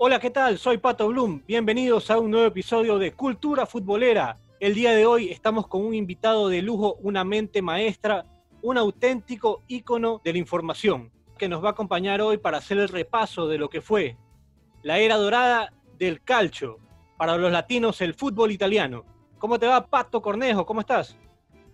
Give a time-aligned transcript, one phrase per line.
[0.00, 0.58] Hola, ¿qué tal?
[0.58, 1.42] Soy Pato Blum.
[1.44, 4.38] Bienvenidos a un nuevo episodio de Cultura Futbolera.
[4.60, 8.24] El día de hoy estamos con un invitado de lujo, una mente maestra,
[8.62, 12.88] un auténtico ícono de la información, que nos va a acompañar hoy para hacer el
[12.88, 14.16] repaso de lo que fue
[14.84, 16.78] la era dorada del calcio,
[17.16, 19.04] para los latinos el fútbol italiano.
[19.40, 20.64] ¿Cómo te va, Pato Cornejo?
[20.64, 21.16] ¿Cómo estás?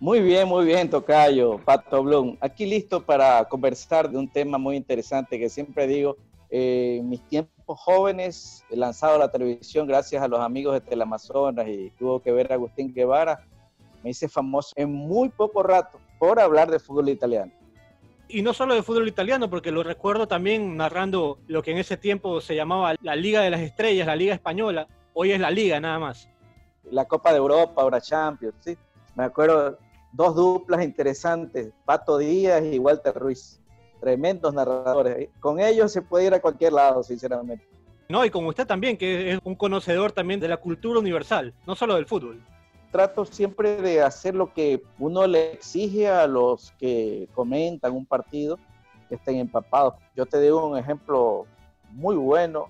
[0.00, 2.38] Muy bien, muy bien, Tocayo, Pato Blum.
[2.40, 6.16] Aquí listo para conversar de un tema muy interesante que siempre digo,
[6.56, 11.90] eh, mis tiempos jóvenes, lanzado a la televisión gracias a los amigos de Teleamazonas y
[11.98, 13.44] tuvo que ver a Agustín Guevara,
[14.04, 17.50] me hice famoso en muy poco rato por hablar de fútbol italiano.
[18.28, 21.96] Y no solo de fútbol italiano, porque lo recuerdo también narrando lo que en ese
[21.96, 24.86] tiempo se llamaba la Liga de las Estrellas, la Liga Española.
[25.12, 26.28] Hoy es la Liga nada más.
[26.88, 28.78] La Copa de Europa, ahora Champions, sí.
[29.16, 29.76] Me acuerdo
[30.12, 33.60] dos duplas interesantes, Pato Díaz y Walter Ruiz
[34.04, 35.30] tremendos narradores.
[35.40, 37.66] Con ellos se puede ir a cualquier lado, sinceramente.
[38.06, 41.74] No, y con usted también, que es un conocedor también de la cultura universal, no
[41.74, 42.38] solo del fútbol.
[42.92, 48.58] Trato siempre de hacer lo que uno le exige a los que comentan un partido,
[49.08, 49.94] que estén empapados.
[50.14, 51.46] Yo te digo un ejemplo
[51.92, 52.68] muy bueno.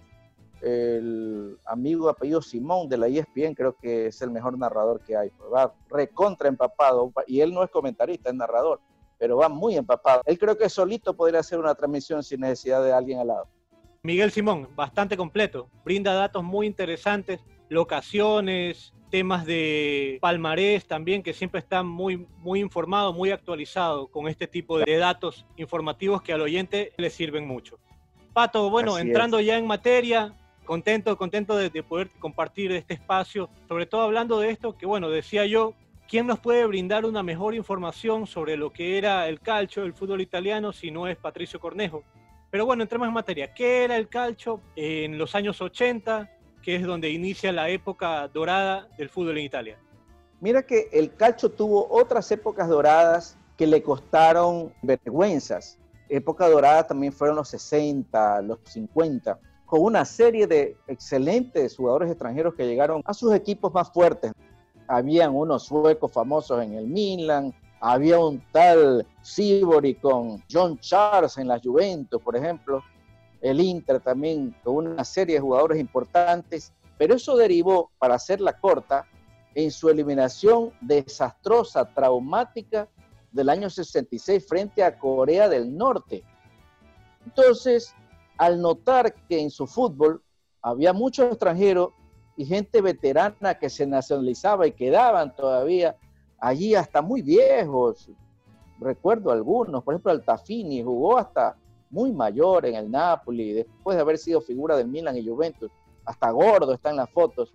[0.63, 5.33] El amigo apellido Simón de la ESPN creo que es el mejor narrador que hay.
[5.53, 8.81] Va recontra empapado y él no es comentarista, es narrador
[9.25, 10.21] pero va muy empapado.
[10.27, 13.49] Él creo que solito podría hacer una transmisión sin necesidad de alguien al lado.
[14.03, 21.61] Miguel Simón, bastante completo, brinda datos muy interesantes, locaciones, temas de palmarés también, que siempre
[21.61, 26.93] está muy, muy informado, muy actualizado con este tipo de datos informativos que al oyente
[26.99, 27.79] le sirven mucho.
[28.35, 30.35] Pato, bueno, entrando ya en materia,
[30.67, 35.09] contento, contento de, de, poder compartir este espacio, sobre todo hablando de esto, que bueno,
[35.09, 35.73] decía yo,
[36.09, 40.21] ¿Quién nos puede brindar una mejor información sobre lo que era el calcio, el fútbol
[40.21, 42.05] italiano, si no es Patricio Cornejo?
[42.51, 43.55] Pero bueno, entremos en materia.
[43.55, 46.31] ¿Qué era el calcio en los años 80,
[46.63, 49.79] que es donde inicia la época dorada del fútbol en Italia?
[50.41, 55.79] Mira que el calcio tuvo otras épocas doradas que le costaron vergüenzas.
[56.11, 62.55] Época dorada también fueron los 60, los 50, con una serie de excelentes jugadores extranjeros
[62.55, 64.33] que llegaron a sus equipos más fuertes
[64.87, 71.49] habían unos suecos famosos en el Milan, había un tal Sibori con John Charles en
[71.49, 72.83] la Juventus, por ejemplo,
[73.41, 79.07] el Inter también con una serie de jugadores importantes, pero eso derivó, para hacerla corta,
[79.55, 82.89] en su eliminación desastrosa, traumática
[83.31, 86.25] del año 66 frente a Corea del Norte.
[87.27, 87.95] Entonces,
[88.39, 90.23] al notar que en su fútbol
[90.63, 91.91] había muchos extranjeros
[92.37, 95.97] y gente veterana que se nacionalizaba y quedaban todavía
[96.39, 98.11] allí hasta muy viejos.
[98.81, 101.57] Recuerdo algunos, por ejemplo, Altafini jugó hasta
[101.91, 105.71] muy mayor en el Napoli, después de haber sido figura del Milan y Juventus,
[106.05, 107.55] hasta gordo está en las fotos.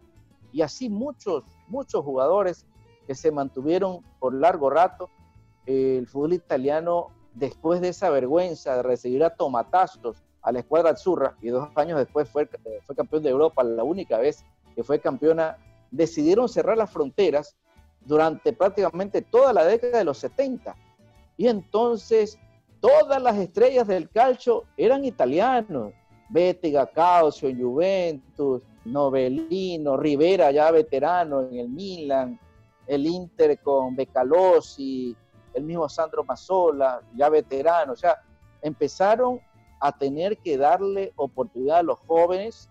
[0.54, 2.66] Y así muchos, muchos jugadores
[3.06, 5.10] que se mantuvieron por largo rato.
[5.66, 11.36] El fútbol italiano, después de esa vergüenza de recibir a tomatazos a la escuadra azurra,
[11.42, 12.50] y dos años después fue,
[12.86, 14.46] fue campeón de Europa, la única vez
[14.80, 15.58] que fue campeona,
[15.92, 17.54] decidieron cerrar las fronteras
[18.00, 20.74] durante prácticamente toda la década de los 70.
[21.36, 22.40] Y entonces
[22.80, 25.92] todas las estrellas del calcio eran italianos.
[26.30, 32.40] Bettega, Calcio, Juventus, Novellino, Rivera ya veterano en el Milan,
[32.88, 35.14] el Inter con Becalosi,
[35.56, 37.92] el mismo Sandro Mazzola, ya veterano.
[37.92, 38.16] O sea,
[38.62, 39.42] empezaron
[39.82, 42.70] a tener que darle oportunidad a los jóvenes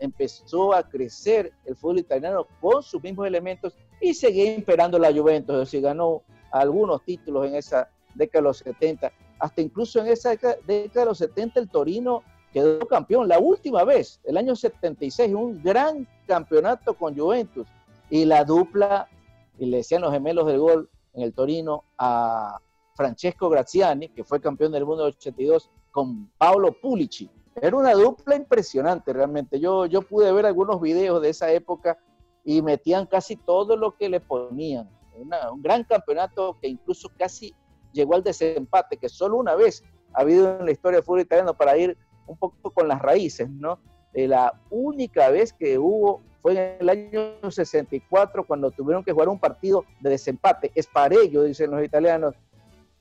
[0.00, 5.72] empezó a crecer el fútbol italiano con sus mismos elementos y seguía imperando la Juventus,
[5.72, 10.56] es ganó algunos títulos en esa década de los 70, hasta incluso en esa década,
[10.66, 12.22] de los 70 el Torino
[12.52, 17.66] quedó campeón la última vez, el año 76, un gran campeonato con Juventus.
[18.08, 19.08] Y la dupla,
[19.56, 22.58] y le decían los gemelos del gol en el Torino a
[22.94, 28.36] Francesco Graziani, que fue campeón del mundo del 82, con Paolo Pulici, era una dupla
[28.36, 29.60] impresionante realmente.
[29.60, 31.98] Yo, yo pude ver algunos videos de esa época
[32.44, 34.88] y metían casi todo lo que le ponían.
[35.14, 37.54] un gran campeonato que incluso casi
[37.92, 39.84] llegó al desempate, que solo una vez
[40.14, 41.96] ha habido en la historia del fútbol italiano para ir
[42.26, 43.78] un poco con las raíces, ¿no?
[44.12, 49.38] la única vez que hubo fue en el año 64 cuando tuvieron que jugar un
[49.38, 52.34] partido de desempate, es ello, dicen los italianos,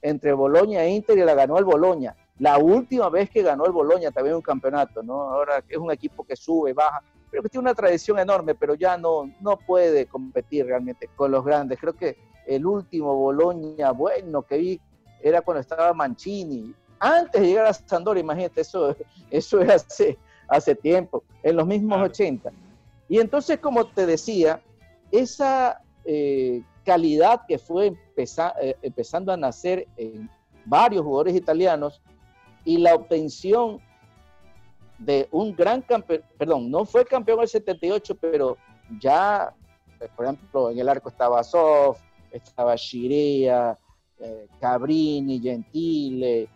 [0.01, 2.15] entre Boloña e Inter y la ganó el Boloña.
[2.39, 5.21] La última vez que ganó el Boloña también un campeonato, ¿no?
[5.21, 8.97] Ahora es un equipo que sube, baja, pero que tiene una tradición enorme, pero ya
[8.97, 11.79] no, no puede competir realmente con los grandes.
[11.79, 14.81] Creo que el último Boloña bueno que vi
[15.21, 16.73] era cuando estaba Mancini.
[16.99, 18.95] Antes de llegar a Sandor, imagínate, eso,
[19.29, 22.51] eso era hace, hace tiempo, en los mismos 80.
[23.09, 24.61] Y entonces, como te decía,
[25.11, 30.29] esa eh, calidad que fue eh, empezando a nacer en
[30.65, 32.01] varios jugadores italianos
[32.69, 33.81] y la obtención
[34.99, 38.57] de un gran campeón, perdón, no fue campeón el 78, pero
[38.99, 39.55] ya,
[40.15, 41.99] por ejemplo, en el arco estaba Sof,
[42.29, 43.75] estaba Shirea,
[44.19, 46.47] eh, Cabrini, Gentile,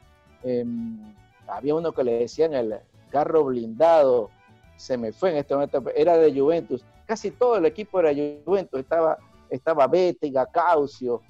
[0.44, 1.16] em,
[1.48, 2.76] había uno que le decían el
[3.10, 4.30] carro blindado,
[4.76, 8.12] se me fue en este momento, era de Juventus, casi todo el equipo era
[8.46, 9.18] Juventus, estaba,
[9.50, 9.90] estaba
[10.52, 11.22] Caucio,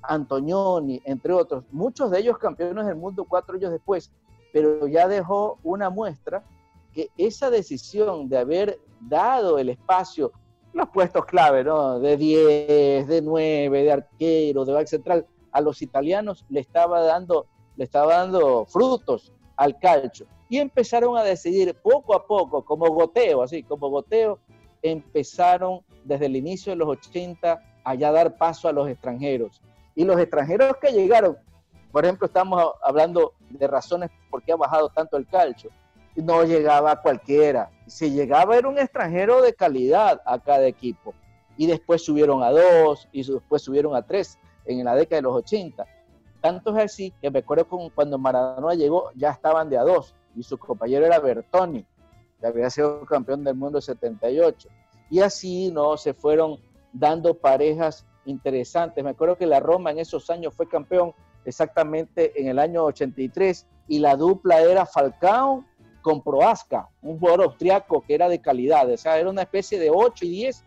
[0.00, 4.12] Antonioni, entre otros, muchos de ellos campeones del mundo cuatro años después,
[4.52, 6.44] pero ya dejó una muestra
[6.92, 10.32] que esa decisión de haber dado el espacio,
[10.72, 12.00] los puestos clave, ¿no?
[12.00, 17.46] De 10, de 9, de arquero, de back central, a los italianos le estaba dando,
[17.76, 20.26] le estaba dando frutos al calcio.
[20.48, 24.38] Y empezaron a decidir poco a poco, como goteo, así, como goteo,
[24.82, 29.60] empezaron desde el inicio de los 80 a dar paso a los extranjeros.
[29.94, 31.36] Y los extranjeros que llegaron,
[31.92, 35.70] por ejemplo, estamos hablando de razones por qué ha bajado tanto el calcio
[36.22, 37.70] no llegaba cualquiera.
[37.86, 41.14] Si llegaba era un extranjero de calidad a cada equipo.
[41.56, 45.36] Y después subieron a dos y después subieron a tres en la década de los
[45.36, 45.84] 80.
[46.40, 50.42] Tanto es así que me acuerdo cuando Maradona llegó ya estaban de a dos y
[50.44, 51.84] su compañero era Bertoni,
[52.40, 54.68] que había sido campeón del mundo en 78.
[55.10, 56.60] Y así no se fueron
[56.92, 59.02] dando parejas interesantes.
[59.02, 61.12] Me acuerdo que la Roma en esos años fue campeón
[61.48, 65.64] exactamente en el año 83 y la dupla era Falcao
[66.02, 69.90] con Proasca, un jugador austriaco que era de calidad, o sea, era una especie de
[69.90, 70.64] 8 y 10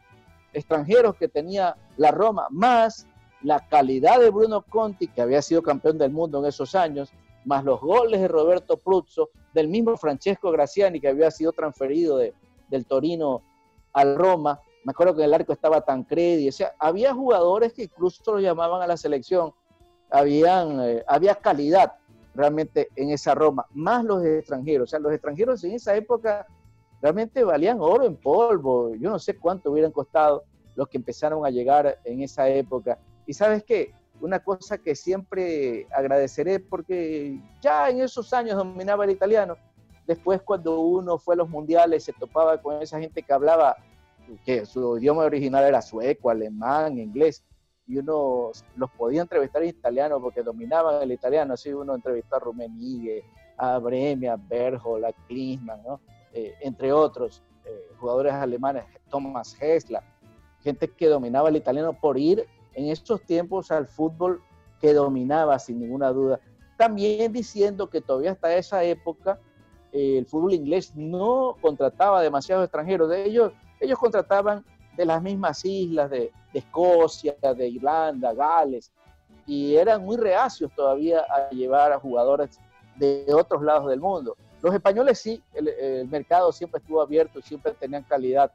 [0.54, 3.07] extranjeros que tenía la Roma, más
[3.42, 7.12] la calidad de Bruno Conti, que había sido campeón del mundo en esos años,
[7.45, 12.33] más los goles de Roberto Pruzzo, del mismo Francesco Graciani, que había sido transferido de,
[12.69, 13.42] del Torino
[13.94, 14.60] al Roma.
[14.83, 18.39] Me acuerdo que en el arco estaba Tancredi, o sea, había jugadores que incluso lo
[18.39, 19.54] llamaban a la selección,
[20.11, 21.93] habían, eh, había calidad
[22.35, 24.89] realmente en esa Roma, más los extranjeros.
[24.89, 26.45] O sea, los extranjeros en esa época
[27.01, 28.93] realmente valían oro en polvo.
[28.95, 30.43] Yo no sé cuánto hubieran costado
[30.75, 32.99] los que empezaron a llegar en esa época.
[33.25, 39.11] Y sabes qué, una cosa que siempre agradeceré porque ya en esos años dominaba el
[39.11, 39.57] italiano.
[40.07, 43.77] Después cuando uno fue a los mundiales se topaba con esa gente que hablaba
[44.45, 47.43] que su idioma original era sueco, alemán, inglés
[47.91, 51.55] y uno los podía entrevistar en italiano porque dominaban el italiano.
[51.55, 53.25] Así uno entrevistó a Rummenigge,
[53.57, 55.99] a Bremi, a Berhold, a Klinsmann, ¿no?
[56.31, 60.01] Eh, entre otros eh, jugadores alemanes, Thomas Hessler,
[60.61, 64.41] gente que dominaba el italiano por ir en esos tiempos al fútbol
[64.79, 66.39] que dominaba sin ninguna duda.
[66.77, 69.37] También diciendo que todavía hasta esa época
[69.91, 73.09] eh, el fútbol inglés no contrataba demasiados extranjeros.
[73.09, 73.51] De ellos,
[73.81, 74.63] ellos contrataban
[75.01, 78.92] de las mismas islas de, Escocia, de Irlanda, Gales,
[79.48, 82.59] y eran muy reacios todavía a llevar a jugadores
[82.98, 84.38] de otros lados del mundo.
[84.62, 88.51] Los españoles sí, el, mercado siempre estuvo abierto, siempre tenían calidad,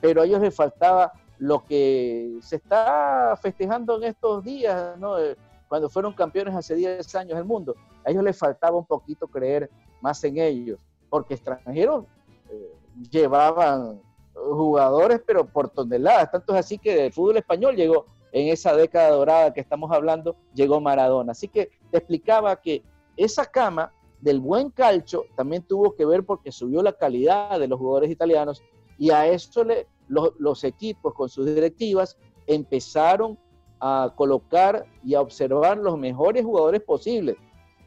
[0.00, 4.96] pero a ellos les faltaba lo que se está festejando en estos días.
[5.18, 5.36] Eh,
[5.68, 7.74] cuando fueron campeones hace 10 años del mundo.
[8.04, 9.70] A ellos les faltaba un poquito creer
[10.00, 12.06] más en ellos, porque extranjeros
[12.48, 12.74] eh,
[13.10, 14.00] llevaban
[14.44, 16.30] jugadores, pero por toneladas.
[16.30, 20.36] Tanto es así que el fútbol español llegó en esa década dorada que estamos hablando,
[20.54, 21.32] llegó Maradona.
[21.32, 22.82] Así que te explicaba que
[23.16, 27.78] esa cama del buen calcho también tuvo que ver porque subió la calidad de los
[27.78, 28.62] jugadores italianos
[28.98, 32.16] y a eso le, los equipos con sus directivas
[32.46, 33.38] empezaron
[33.80, 37.36] a colocar y a observar los mejores jugadores posibles.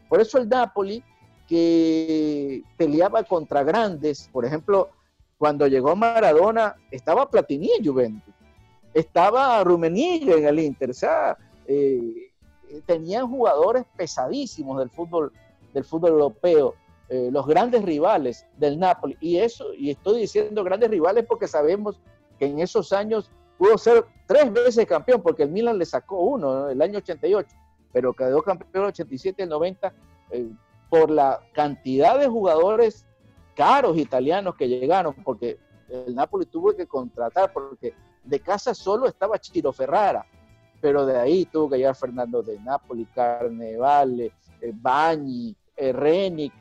[0.09, 1.03] Por eso el Napoli,
[1.47, 4.89] que peleaba contra grandes, por ejemplo,
[5.43, 8.33] cuando llegó Maradona, estaba Platini en Juventus,
[8.93, 12.31] estaba Rummenigge en el Inter, o sea, eh,
[12.85, 15.33] tenían jugadores pesadísimos del fútbol,
[15.73, 16.75] del fútbol europeo,
[17.09, 21.99] eh, los grandes rivales del Napoli, y eso, y estoy diciendo grandes rivales porque sabemos
[22.39, 26.69] que en esos años pudo ser tres veces campeón, porque el Milan le sacó uno,
[26.69, 27.49] el año 88,
[27.91, 29.93] pero quedó campeón el 87 y el 90
[30.31, 30.47] eh,
[30.89, 33.05] por la cantidad de jugadores
[33.53, 35.57] caros italianos que llegaron, porque
[35.89, 37.93] el Napoli tuvo que contratar, porque
[38.23, 40.25] de casa solo estaba Chiro Ferrara,
[40.81, 46.51] pero de ahí tuvo que llegar Fernando de Napoli, Carnevale, eh, Bagni, eh,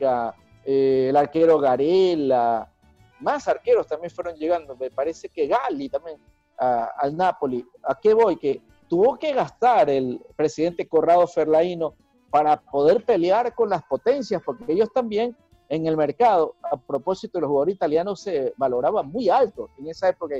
[0.65, 2.69] eh, el arquero Garela,
[3.19, 6.17] más arqueros también fueron llegando, me parece que Gali también
[6.57, 7.65] al Napoli.
[7.83, 8.37] ¿A qué voy?
[8.37, 11.95] Que tuvo que gastar el presidente Corrado Ferlaino
[12.29, 15.35] para poder pelear con las potencias, porque ellos también
[15.73, 20.35] en el mercado, a propósito los jugadores italianos, se valoraban muy alto en esa época.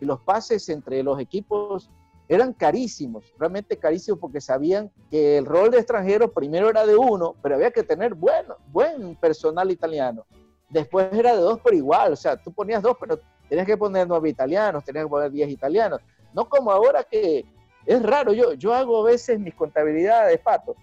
[0.00, 1.90] Y los pases entre los equipos
[2.28, 7.34] eran carísimos, realmente carísimos porque sabían que el rol de extranjero primero era de uno,
[7.42, 10.24] pero había que tener bueno, buen personal italiano.
[10.68, 14.06] Después era de dos, pero igual, o sea, tú ponías dos, pero tenías que poner
[14.06, 16.00] nueve italianos, tenías que poner diez italianos.
[16.32, 17.44] No como ahora que
[17.84, 20.76] es raro, yo, yo hago a veces mis contabilidades, Pato,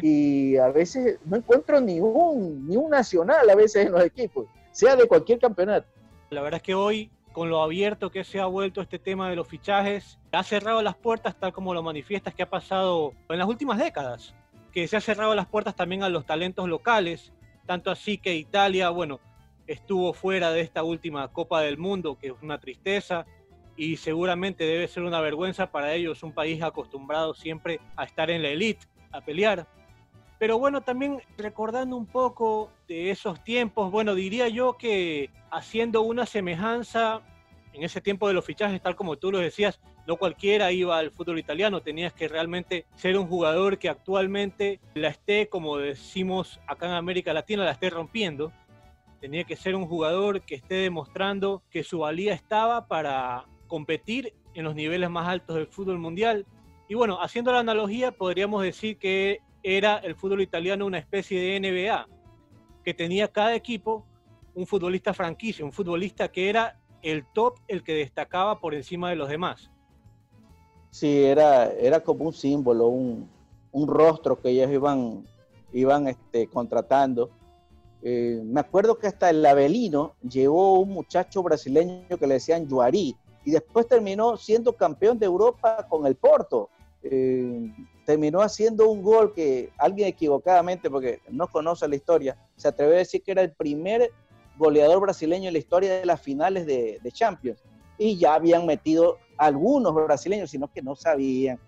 [0.00, 4.46] y a veces no encuentro ni un, ni un nacional a veces en los equipos,
[4.70, 5.86] sea de cualquier campeonato.
[6.30, 9.36] La verdad es que hoy con lo abierto que se ha vuelto este tema de
[9.36, 13.48] los fichajes, ha cerrado las puertas, tal como lo manifiestas que ha pasado en las
[13.48, 14.34] últimas décadas,
[14.70, 17.32] que se ha cerrado las puertas también a los talentos locales,
[17.66, 19.20] tanto así que Italia, bueno,
[19.66, 23.26] estuvo fuera de esta última Copa del Mundo, que es una tristeza
[23.76, 28.42] y seguramente debe ser una vergüenza para ellos, un país acostumbrado siempre a estar en
[28.42, 29.66] la elite, a pelear.
[30.42, 36.26] Pero bueno, también recordando un poco de esos tiempos, bueno, diría yo que haciendo una
[36.26, 37.20] semejanza
[37.72, 41.12] en ese tiempo de los fichajes, tal como tú lo decías, no cualquiera iba al
[41.12, 46.86] fútbol italiano, tenías que realmente ser un jugador que actualmente la esté, como decimos acá
[46.86, 48.50] en América Latina, la esté rompiendo.
[49.20, 54.64] Tenía que ser un jugador que esté demostrando que su valía estaba para competir en
[54.64, 56.46] los niveles más altos del fútbol mundial.
[56.88, 61.60] Y bueno, haciendo la analogía, podríamos decir que era el fútbol italiano una especie de
[61.60, 62.08] NBA,
[62.84, 64.04] que tenía cada equipo
[64.54, 69.16] un futbolista franquicia, un futbolista que era el top, el que destacaba por encima de
[69.16, 69.70] los demás.
[70.90, 73.28] Sí, era, era como un símbolo, un,
[73.72, 75.24] rostro que ellos iban,
[75.72, 77.30] iban este, contratando.
[78.02, 83.16] Eh, me acuerdo que hasta el Avelino llevó un muchacho brasileño que le decían Juari
[83.44, 86.68] y después terminó siendo campeón de Europa con el Porto.
[87.04, 87.72] Eh,
[88.04, 92.98] terminó haciendo un gol que alguien equivocadamente, porque no conoce la historia, se atreve a
[92.98, 94.12] decir que era el primer
[94.56, 97.62] goleador brasileño en la historia de las finales de, Champions.
[97.98, 101.58] Y ya habían metido algunos brasileños, sino que no sabían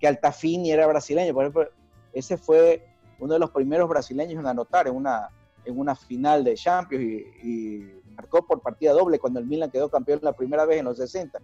[0.00, 1.32] que Altafini era brasileño.
[1.32, 1.68] Por ejemplo,
[2.12, 2.86] ese fue
[3.18, 5.28] uno de los primeros brasileños en anotar en una,
[5.64, 7.04] en una final de Champions
[7.42, 10.96] y, marcó por partida doble cuando el Milan quedó campeón la primera vez en los
[10.96, 11.38] 60.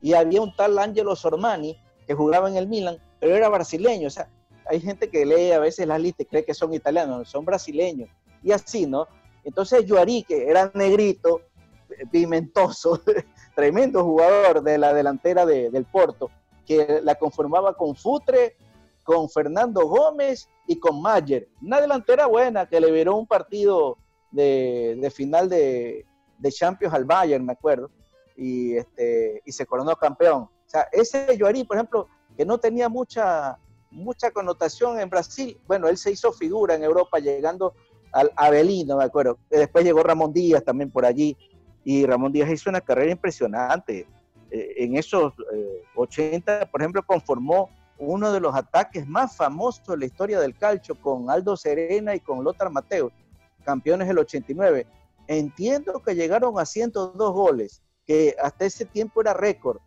[0.00, 1.76] Y había un tal Angelo Sormani
[2.12, 4.08] que jugaba en el Milan, pero era brasileño.
[4.08, 4.28] O sea,
[4.66, 8.10] hay gente que lee a veces las listas y cree que son italianos, son brasileños.
[8.42, 9.06] Y así, ¿no?
[9.44, 11.40] Entonces Juari, que era negrito,
[12.10, 13.00] pimentoso,
[13.56, 16.30] tremendo jugador de la delantera del Porto,
[16.66, 18.56] que la conformaba con Futre,
[19.02, 21.48] con Fernando Gómez y con Mayer.
[21.62, 23.96] Una delantera buena que le viró un partido
[24.30, 26.04] de, final de,
[26.38, 27.90] de, Champions al Bayern, me acuerdo,
[28.36, 30.50] y, este, y se coronó campeón.
[30.72, 33.58] Sea, ese Juari, por ejemplo, que no tenía mucha,
[33.90, 35.60] mucha connotación en Brasil.
[35.66, 37.74] Bueno, él se hizo figura en Europa llegando
[38.10, 39.38] al Avelino, me acuerdo.
[39.50, 41.36] Después llegó Ramón Díaz también por allí.
[41.84, 44.06] Y Ramón Díaz hizo una carrera impresionante.
[44.50, 45.34] Eh, en esos
[45.94, 50.56] 80, eh, por ejemplo, conformó uno de los ataques más famosos de la historia del
[50.56, 53.12] calcio con Aldo Serena y con Lothar Mateo,
[53.62, 54.86] campeones del 89.
[55.26, 59.78] Entiendo que llegaron a 102 goles, que hasta ese tiempo era récord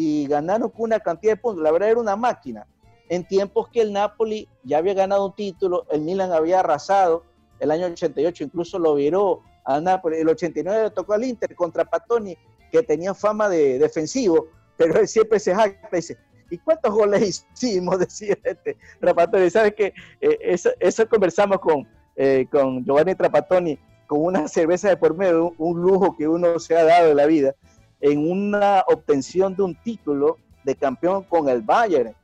[0.00, 1.60] y ganaron una cantidad de puntos.
[1.60, 2.68] La verdad era una máquina.
[3.08, 7.24] En tiempos que el Napoli ya había ganado un título, el Milan había arrasado,
[7.58, 11.84] el año 88 incluso lo viró a Napoli, el 89 le tocó al Inter contra
[11.84, 12.38] Patoni,
[12.70, 16.16] que tenía fama de defensivo, pero él siempre se jacta y dice,
[16.48, 17.98] ¿y cuántos goles hicimos?
[17.98, 19.50] Decía este Trapatoni.
[19.50, 19.92] ¿Sabes qué?
[20.20, 23.76] Eh, eso, conversamos con, eh, con Giovanni Trapatoni,
[24.06, 27.26] con una cerveza de por medio, un lujo que uno se ha dado en la
[27.26, 27.56] vida
[28.00, 32.14] en una obtención de un título de campeón con el Bayern.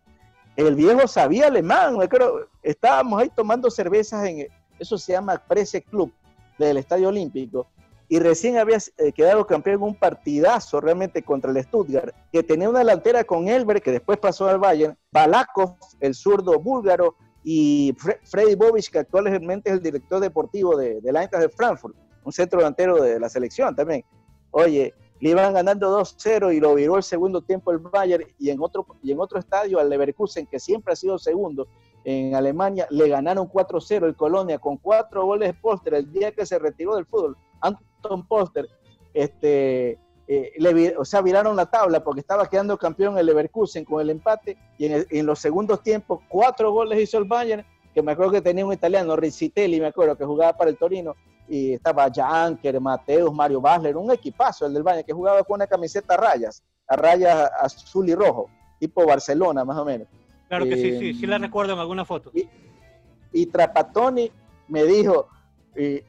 [0.57, 4.47] El viejo sabía alemán, creo, estábamos ahí tomando cervezas en,
[4.78, 6.12] eso se llama Presse Club
[6.59, 7.66] del Estadio Olímpico,
[8.09, 12.69] y recién había eh, quedado campeón en un partidazo realmente contra el Stuttgart, que tenía
[12.69, 18.54] una delantera con Elber, que después pasó al Bayern, Balakov, el zurdo búlgaro, y Freddy
[18.54, 22.59] Bobich, que actualmente es el director deportivo de, de la Eintracht de Frankfurt, un centro
[22.59, 24.04] delantero de la selección también.
[24.50, 28.61] Oye, le iban ganando 2-0 y lo viró el segundo tiempo el Bayern y en
[28.61, 31.66] otro, y en otro estadio al Leverkusen, que siempre ha sido segundo
[32.04, 36.45] en Alemania, le ganaron 4-0 el Colonia con cuatro goles de Póster el día que
[36.45, 37.38] se retiró del fútbol.
[37.62, 38.69] Anton Póster,
[39.14, 44.11] este, eh, o sea, viraron la tabla porque estaba quedando campeón el Leverkusen con el
[44.11, 47.64] empate y en, en, los segundos tiempos cuatro goles hizo el Bayern,
[47.95, 51.14] que me acuerdo que tenía un italiano, Rizzitelli, me acuerdo, que jugaba para el Torino,
[51.49, 55.67] y estaba Janker, Mateus, Mario Basler, un equipazo el del Baño que jugaba con una
[55.67, 58.49] camiseta a rayas, a rayas azul y rojo,
[58.79, 60.09] tipo Barcelona más o menos.
[60.49, 62.31] Claro que sí, sí, sí la eh, recuerdo en alguna foto.
[63.33, 64.31] Y, Trapatoni
[64.69, 65.29] me dijo,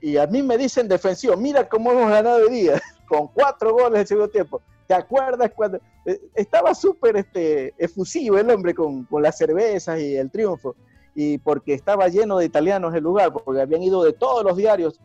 [0.02, 4.02] Y, a mí me dicen defensivo, mira cómo hemos ganado hoy día, con cuatro goles
[4.02, 4.62] el segundo tiempo.
[4.88, 10.16] ¿Te acuerdas cuando eh, estaba súper este, efusivo el hombre con, con, las cervezas y
[10.16, 10.76] el triunfo?
[11.16, 15.00] Y porque estaba lleno de italianos el lugar, porque habían ido de todos los diarios.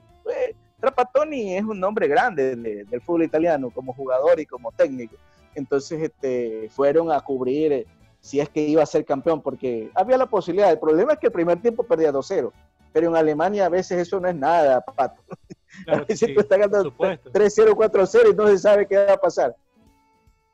[0.81, 5.17] Trapattoni es un nombre grande del fútbol italiano como jugador y como técnico.
[5.55, 7.87] Entonces este, fueron a cubrir eh,
[8.21, 10.71] si es que iba a ser campeón, porque había la posibilidad.
[10.71, 12.53] El problema es que el primer tiempo perdía 2-0
[12.93, 15.23] pero en Alemania a veces eso no es nada, Pato.
[15.87, 19.55] a veces tú estás ganando 3-0, 4-0 y no se sabe qué va a pasar.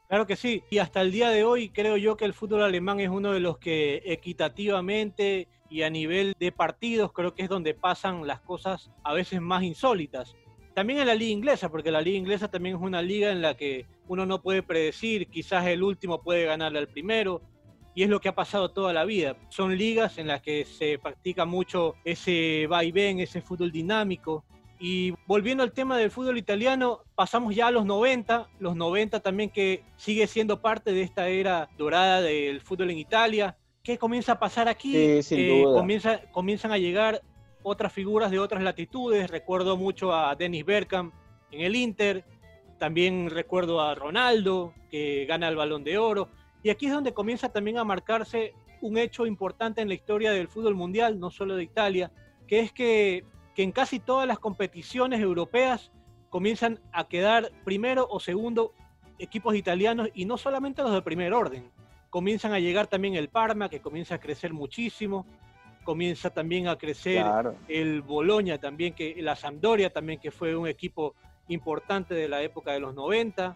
[0.09, 3.01] Claro que sí, y hasta el día de hoy creo yo que el fútbol alemán
[3.01, 7.75] es uno de los que equitativamente y a nivel de partidos creo que es donde
[7.75, 10.37] pasan las cosas a veces más insólitas.
[10.75, 13.57] También en la liga inglesa, porque la liga inglesa también es una liga en la
[13.57, 17.41] que uno no puede predecir, quizás el último puede ganarle al primero,
[17.97, 19.37] y es lo que ha pasado toda la vida.
[19.49, 24.45] Son ligas en las que se practica mucho ese vaivén, ese fútbol dinámico.
[24.79, 29.49] Y volviendo al tema del fútbol italiano, pasamos ya a los 90, los 90 también
[29.49, 33.57] que sigue siendo parte de esta era dorada del fútbol en Italia.
[33.87, 34.97] ¿Qué comienza a pasar aquí?
[34.97, 37.23] Eh, comienza, comienzan a llegar
[37.63, 39.31] otras figuras de otras latitudes.
[39.31, 41.15] Recuerdo mucho a Dennis Bergkamp
[41.53, 42.25] en el Inter.
[42.81, 46.31] También recuerdo a Ronaldo, que gana el balón de oro.
[46.65, 50.49] Y aquí es donde comienza también a marcarse un hecho importante en la historia del
[50.49, 52.11] fútbol mundial, no solo de Italia,
[52.49, 53.25] que es que,
[53.57, 55.93] en casi todas las competiciones europeas
[56.29, 58.73] comienzan a quedar primero o segundo
[59.21, 61.71] equipos italianos y no solamente los de primer orden.
[62.17, 65.27] Comienzan a llegar también el Parma, que comienza a crecer muchísimo,
[65.85, 67.27] comienza también a crecer
[67.69, 71.15] el Boloña también, que la Sampdoria también, que fue un equipo
[71.49, 73.55] importante de la época de los 90.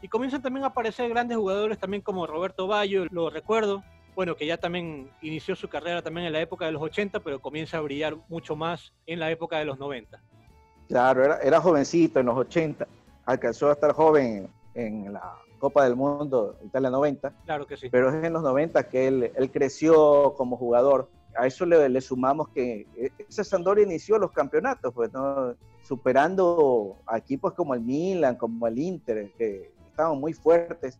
[0.00, 3.82] Y comienzan también a aparecer grandes jugadores también como Roberto Bayo, lo recuerdo,
[4.14, 7.40] bueno, que ya también inició su carrera también en la época de los 80, pero
[7.40, 10.22] comienza a brillar mucho más en la época de los 90.
[10.86, 12.86] Claro, era, era jovencito en los 80,
[13.26, 17.32] alcanzó a estar joven en la Copa del Mundo Italia 90.
[17.44, 17.88] Claro que sí.
[17.88, 21.08] Pero es en los 90 que él, él creció como jugador.
[21.36, 22.88] A eso le, le, sumamos que
[23.28, 25.54] ese Sampdoria inició los campeonatos, pues, ¿no?
[25.82, 30.98] superando a equipos como el Milan, como el Inter, que estaban muy fuertes.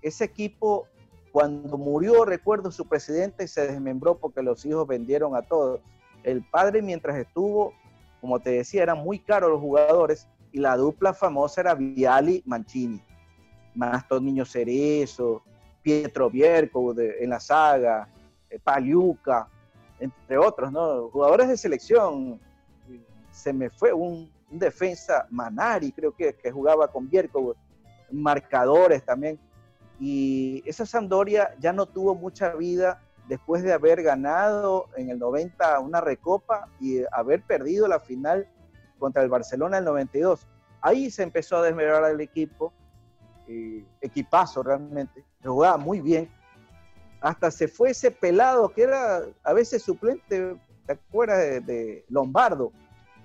[0.00, 0.86] Ese equipo,
[1.30, 5.82] cuando murió, recuerdo, su presidente se desmembró porque los hijos vendieron a todos.
[6.22, 7.74] El padre, mientras estuvo,
[8.22, 13.02] como te decía, eran muy caros los jugadores y la dupla famosa era Viali-Mancini,
[13.76, 15.42] más Niño Cerezo,
[15.82, 18.08] Pietro Vierco en la saga,
[18.50, 19.48] eh, Paliuca,
[20.00, 21.08] entre otros, ¿no?
[21.10, 22.40] Jugadores de selección.
[23.30, 27.54] Se me fue un, defensa, Manari, creo que, que jugaba con Vierco,
[28.10, 29.38] marcadores también.
[29.98, 35.80] Y esa Sampdoria ya no tuvo mucha vida después de haber ganado en el 90
[35.80, 38.48] una recopa y haber perdido la final
[38.98, 40.46] contra el Barcelona en el 92.
[40.80, 42.72] Ahí se empezó a desmejorar el equipo,
[43.48, 46.28] eh, equipazo realmente, jugaba muy bien.
[47.20, 50.56] Hasta se fue ese pelado que era a veces suplente,
[50.86, 52.72] ¿te acuerdas de, Lombardo?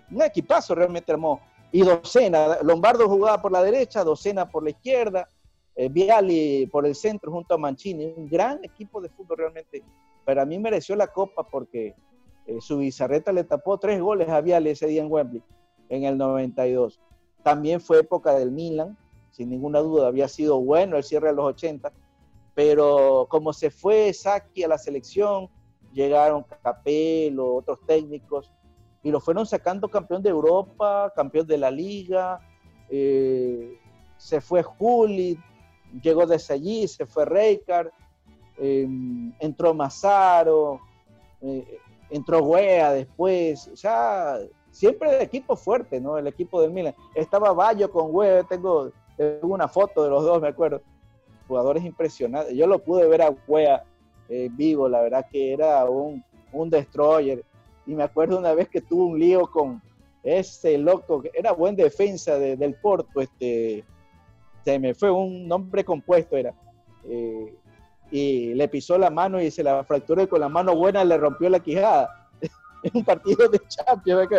[0.10, 2.60] Un equipazo realmente hermoso y Docena.
[2.64, 5.28] Lombardo jugaba por la derecha, Docena por la izquierda,
[5.76, 8.14] eh, Viali por el centro junto a Mancini.
[8.16, 9.84] Un gran equipo de fútbol realmente.
[10.26, 11.96] Para mí mereció la copa porque
[12.46, 15.44] eh, su bizarreta le tapó tres goles a Viali ese día en Wembley,
[15.90, 17.00] en el 92.
[17.44, 18.98] También fue época del Milan,
[19.32, 21.92] sin ninguna duda, había sido bueno el cierre de los 80,
[22.54, 25.50] pero como se fue Saki a la selección,
[25.94, 28.52] llegaron Capello, otros técnicos,
[29.04, 32.40] y lo fueron sacando campeón de Europa, campeón de la liga,
[32.90, 33.78] eh,
[34.18, 35.40] se fue Juli,
[36.02, 37.92] llegó desde allí, se fue Reykar,
[38.58, 40.80] em, entró Mazaro,
[41.42, 44.38] eh, entró Wea después, ya
[44.70, 46.18] siempre el equipo fuerte, ¿no?
[46.18, 46.96] El equipo del Milan.
[47.16, 48.92] Estaba Bayo con Wea, tengo,
[49.42, 50.82] una foto de los dos, me acuerdo.
[51.48, 52.56] Jugadores impresionantes.
[52.56, 53.84] Yo lo pude ver a Wea
[54.30, 57.44] eh, vivo, la verdad que era un, un destroyer
[57.86, 59.82] y me acuerdo una vez que tuvo un lío con
[60.24, 63.84] ese loco, que era buen defensa del Porto, este,
[64.64, 66.54] se me fue un nombre compuesto, era.
[67.06, 67.54] Eh,
[68.12, 71.18] y le pisó la mano y se la fracturó y con la mano buena le
[71.18, 72.30] rompió la quijada.
[72.84, 74.30] en un partido de Champions,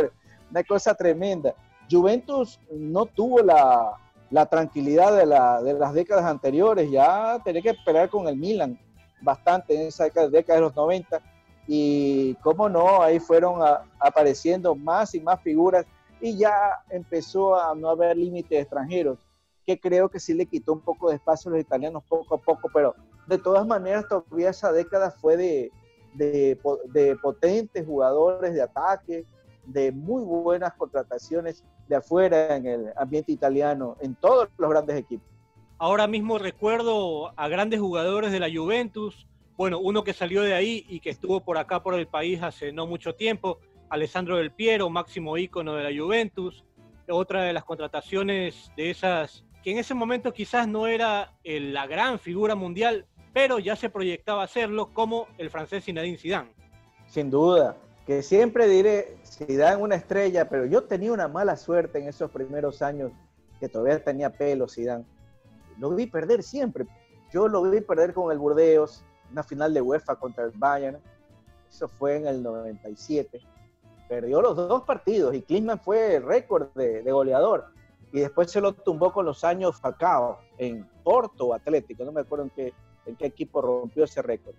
[0.51, 1.55] una cosa tremenda.
[1.91, 3.99] Juventus no tuvo la,
[4.33, 8.81] la tranquilidad de, la, de, las décadas anteriores, ya tenía que esperar con el Milan
[9.21, 11.21] bastante en esa década, de los 90
[11.69, 13.61] y cómo no, ahí fueron
[14.01, 15.85] apareciendo más y más figuras
[16.19, 19.19] y ya empezó a no haber límites extranjeros,
[19.67, 22.39] que creo que sí le quitó un poco de espacio a los italianos poco a
[22.39, 22.95] poco, pero
[23.27, 25.71] de todas maneras todavía esa década fue de,
[26.15, 29.27] de potentes jugadores de ataque,
[29.67, 35.29] de muy buenas contrataciones de afuera en el ambiente italiano, en todos los grandes equipos.
[35.79, 40.87] Ahora mismo recuerdo a grandes jugadores de la Juventus, bueno, uno que salió de ahí
[40.89, 43.59] y que estuvo por acá por el país hace no mucho tiempo,
[43.91, 46.65] Alessandro Del Piero, máximo ícono de la Juventus,
[47.09, 52.19] otra de las contrataciones de esas que en ese momento quizás no era la gran
[52.19, 56.53] figura mundial, pero ya se proyectaba hacerlo como el francés Zinedine Zidane.
[57.07, 62.09] Sin duda, que siempre diré Zidane una estrella, pero yo tenía una mala suerte en
[62.09, 63.13] esos primeros años
[63.61, 65.05] que todavía tenía pelo Zidane.
[65.79, 66.87] Lo vi perder siempre.
[67.33, 70.99] Yo lo vi perder con el Burdeos, una final de UEFA contra el Bayern.
[71.71, 73.41] Eso fue en el 97
[74.13, 77.69] perdió los dos partidos y Klinsmann fue récord de, goleador.
[78.13, 82.51] Y después se lo tumbó con los años Falcao en Porto Atlético, no me acuerdo
[82.55, 82.75] qué,
[83.07, 84.55] en qué equipo rompió ese récord.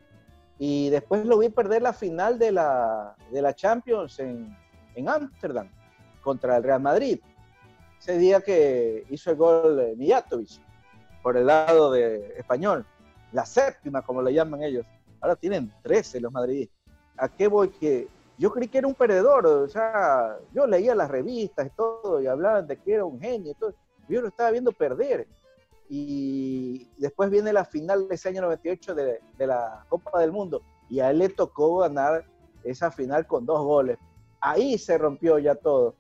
[0.65, 4.55] Y después lo vi perder la final de la, de la Champions en
[5.09, 5.67] Ámsterdam
[6.21, 7.19] contra el Real Madrid.
[7.99, 10.61] Ese día que hizo el gol Mijatovic
[11.21, 12.85] por el lado de español.
[13.33, 14.85] La séptima, como le llaman ellos.
[15.19, 16.77] Ahora tienen 13 los madridistas.
[17.17, 17.67] ¿A qué voy?
[17.67, 22.21] Que yo creí que era un perdedor, o sea, yo leía las revistas y todo,
[22.21, 23.53] y hablaban de que era un genio,
[24.07, 25.27] y yo lo estaba viendo perder.
[25.95, 30.63] Y después viene la final de ese año 98 de, de la Copa del Mundo,
[30.89, 32.25] y a él le tocó ganar
[32.63, 33.99] esa final con dos goles.
[34.41, 35.93] Ahí se rompió ya todo.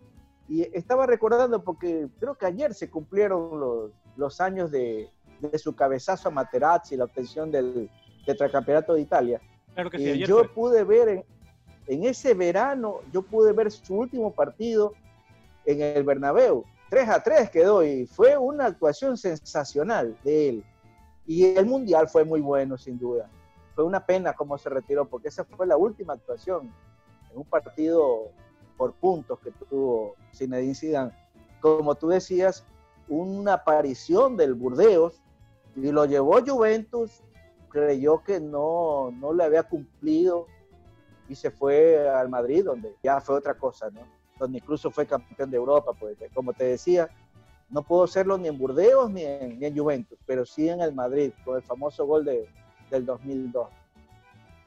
[0.49, 5.75] Y estaba recordando porque creo que ayer se cumplieron los, los años de, de, su
[5.75, 7.87] cabezazo a Materazzi, la obtención del
[8.25, 9.41] tetracampeonato de Italia.
[9.75, 11.25] Claro que sí, y yo pude ver en,
[11.85, 14.93] en ese verano yo pude ver su último partido
[15.65, 16.65] en el Bernabéu.
[16.93, 20.65] 3 a 3 quedó y fue una actuación sensacional de él.
[21.25, 23.31] Y el Mundial fue muy bueno, sin duda.
[23.73, 26.71] Fue una pena cómo se retiró, porque esa fue la última actuación
[27.31, 28.27] en un partido
[28.77, 31.11] por puntos que tuvo Zinedine Zidane.
[31.61, 32.63] Como tú decías,
[33.07, 35.19] una aparición del Burdeos
[35.75, 37.23] y lo llevó Juventus,
[37.69, 40.45] creyó que no, no le había cumplido
[41.27, 44.01] y se fue al Madrid, donde ya fue otra cosa, ¿no?
[44.43, 47.09] Donde incluso fue campeón de Europa, pues como te decía,
[47.69, 51.55] no pudo serlo ni en Burdeos ni en, Juventus, pero sí en el Madrid, con
[51.55, 52.49] el famoso gol de,
[52.91, 53.69] del 2002.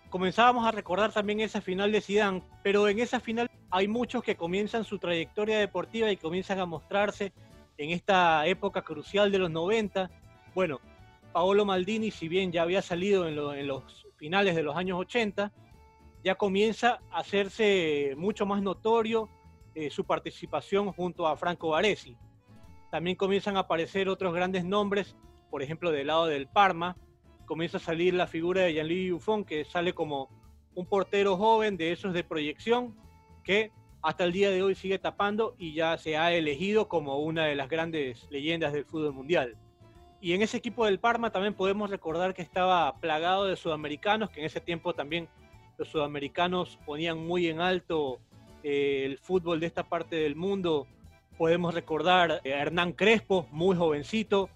[0.09, 4.35] Comenzábamos a recordar también esa final de Zidane, pero en esa final hay muchos que
[4.35, 7.35] comienzan su trayectoria deportiva y comienzan a mostrarse
[7.77, 10.11] en esta época crucial de los 90.
[10.55, 10.81] Bueno,
[11.35, 15.53] Paolo Maldini, si bien ya había salido en, en los finales de los años 80,
[16.25, 19.29] ya comienza a hacerse mucho más notorio
[19.77, 22.17] eh, su participación junto a Franco Baresi.
[22.91, 25.15] También comienzan a aparecer otros grandes nombres,
[25.51, 26.97] por ejemplo, del lado del Parma,
[27.45, 30.31] comienza a salir la figura de Gianluigi Buffon, que sale como
[30.75, 32.97] un portero joven de esos de proyección,
[33.45, 37.45] que hasta el día de hoy sigue tapando y ya se ha elegido como una
[37.45, 39.59] de las grandes leyendas del fútbol mundial.
[40.23, 44.41] Y en ese equipo del Parma también podemos recordar que estaba plagado de sudamericanos, que
[44.41, 45.29] en ese tiempo también
[45.77, 48.21] los sudamericanos ponían muy en alto
[48.67, 50.89] el fútbol de esta parte del mundo.
[51.39, 54.49] Podemos recordar a Hernán Crespo, muy jovencito.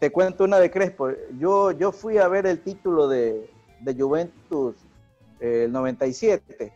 [0.00, 1.10] Te cuento una de Crespo.
[1.38, 3.50] Yo, yo fui a ver el título de,
[3.80, 4.76] de Juventus
[5.40, 6.72] eh, el 97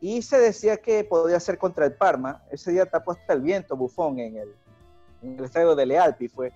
[0.00, 2.42] y se decía que podía ser contra el Parma.
[2.50, 4.48] Ese día tapó hasta el viento bufón en el,
[5.22, 6.52] en el estadio de Lealpi fue.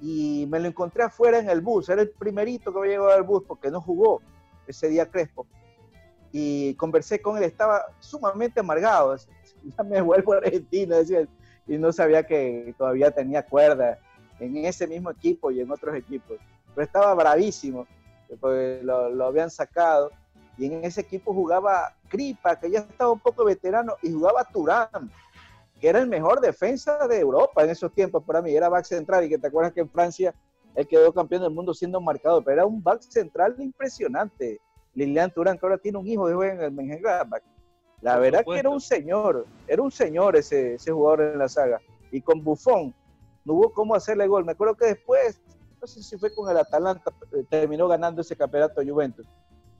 [0.00, 1.88] Y me lo encontré afuera en el bus.
[1.88, 4.22] Era el primerito que había llegado al bus porque no jugó
[4.68, 5.44] ese día Crespo
[6.32, 11.26] y conversé con él, estaba sumamente amargado, ya me vuelvo a Argentina, decía,
[11.66, 13.98] y no sabía que todavía tenía cuerda
[14.38, 16.38] en ese mismo equipo y en otros equipos,
[16.74, 17.86] pero estaba bravísimo,
[18.40, 20.10] porque lo, lo habían sacado,
[20.56, 25.10] y en ese equipo jugaba Cripa, que ya estaba un poco veterano, y jugaba Turán,
[25.80, 29.24] que era el mejor defensa de Europa en esos tiempos para mí, era back central,
[29.24, 30.34] y que te acuerdas que en Francia
[30.74, 34.60] él quedó campeón del mundo siendo marcado, pero era un back central impresionante.
[34.94, 37.42] Lilian Turán, que ahora tiene un hijo de juega en el Mönchengladbach.
[38.00, 41.80] La verdad que era un señor, era un señor ese, ese jugador en la saga.
[42.10, 42.94] Y con Buffon
[43.44, 44.44] no hubo cómo hacerle gol.
[44.44, 45.40] Me acuerdo que después,
[45.80, 49.26] no sé si fue con el Atalanta, eh, terminó ganando ese campeonato Juventus.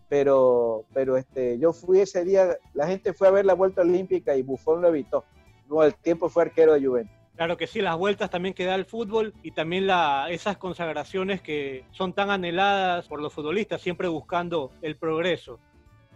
[0.09, 4.35] Pero, pero este, yo fui ese día, la gente fue a ver la vuelta olímpica
[4.35, 5.25] y Buffon lo evitó.
[5.68, 7.18] Con el tiempo fue arquero de Juventus.
[7.38, 11.40] Claro que sí, las vueltas también que da el fútbol y también la, esas consagraciones
[11.40, 15.61] que son tan anheladas por los futbolistas, siempre buscando el progreso.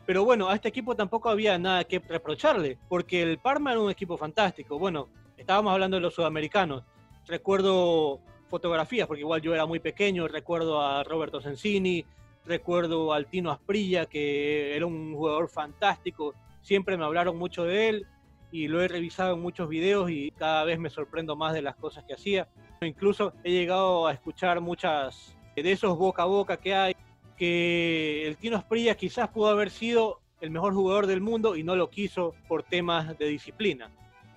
[0.05, 3.89] Pero bueno, a este equipo tampoco había nada que reprocharle, porque el Parma era un
[3.89, 4.81] equipo fantástico.
[4.81, 6.83] Bueno, estábamos hablando de los sudamericanos.
[7.29, 12.05] Recuerdo fotografías, porque igual yo era muy pequeño, recuerdo a Roberto Sensini,
[12.47, 18.07] recuerdo al Tino Asprilla, que era un jugador fantástico, siempre me hablaron mucho de él
[18.53, 21.75] y lo he revisado en muchos videos y cada vez me sorprendo más de las
[21.75, 22.47] cosas que hacía.
[22.83, 26.97] Incluso he llegado a escuchar muchas de esos boca a boca que hay,
[27.37, 31.77] que el Tino Asprilla quizás pudo haber sido el mejor jugador del mundo y no
[31.77, 33.91] lo quiso por temas de disciplina.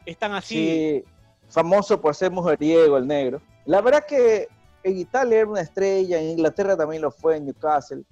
[0.05, 0.55] Están así.
[0.55, 1.03] Sí,
[1.49, 3.41] famoso por ser mujeriego el negro.
[3.65, 4.47] La verdad que
[4.83, 8.03] en Italia era una estrella, en Inglaterra también lo fue, en Newcastle.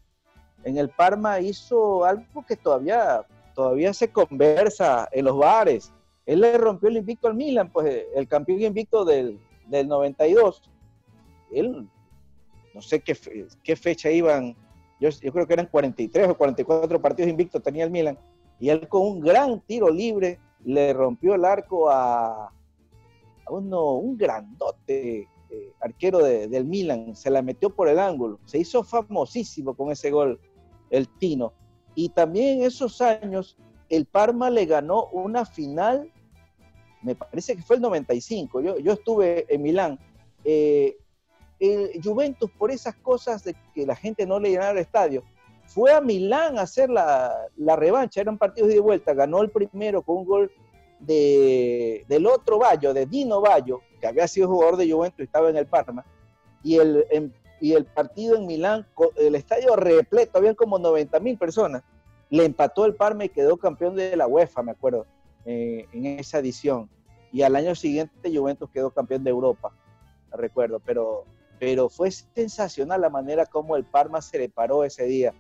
[0.63, 5.94] En el Parma hizo algo que todavía, todavía se conversa en los bares.
[6.26, 10.70] Él le rompió el invicto al Milan, pues el campeón invicto del, del 92.
[11.52, 11.88] Él,
[12.74, 14.56] no sé qué, fecha iban,
[15.00, 18.18] yo, yo, creo que eran 43 o 44 partidos invictos tenía el Milan,
[18.60, 24.18] y él con un gran tiro libre le rompió el arco a, a uno, un
[24.18, 29.92] grandote eh, arquero del Milan, se la metió por el ángulo, se hizo famosísimo con
[29.92, 30.39] ese gol
[30.89, 31.54] el Tino.
[31.95, 33.58] Y también en esos años
[33.89, 36.12] el Parma le ganó una final,
[37.01, 39.99] me parece que fue el 95, yo, yo estuve en Milán.
[40.43, 40.97] Eh,
[41.60, 45.23] el Juventus, por esas cosas de que la gente no le llenaba el estadio,
[45.65, 50.01] fue a Milán a hacer la, la revancha, eran partidos de vuelta, ganó el primero
[50.01, 50.51] con un gol
[50.99, 55.49] de, del otro Bayo, de Dino Bayo, que había sido jugador de Juventus y estaba
[55.49, 56.06] en el Parma,
[56.63, 61.82] y el, y el partido en Milán, el estadio repleto, habían como 90 mil personas,
[62.30, 65.06] le empató el Parma y quedó campeón de la UEFA, me acuerdo,
[65.45, 66.89] eh, en esa edición.
[67.32, 69.71] Y al año siguiente Juventus quedó campeón de Europa,
[70.34, 71.23] recuerdo, pero,
[71.58, 75.34] pero fue sensacional la manera como el Parma se le paró ese día.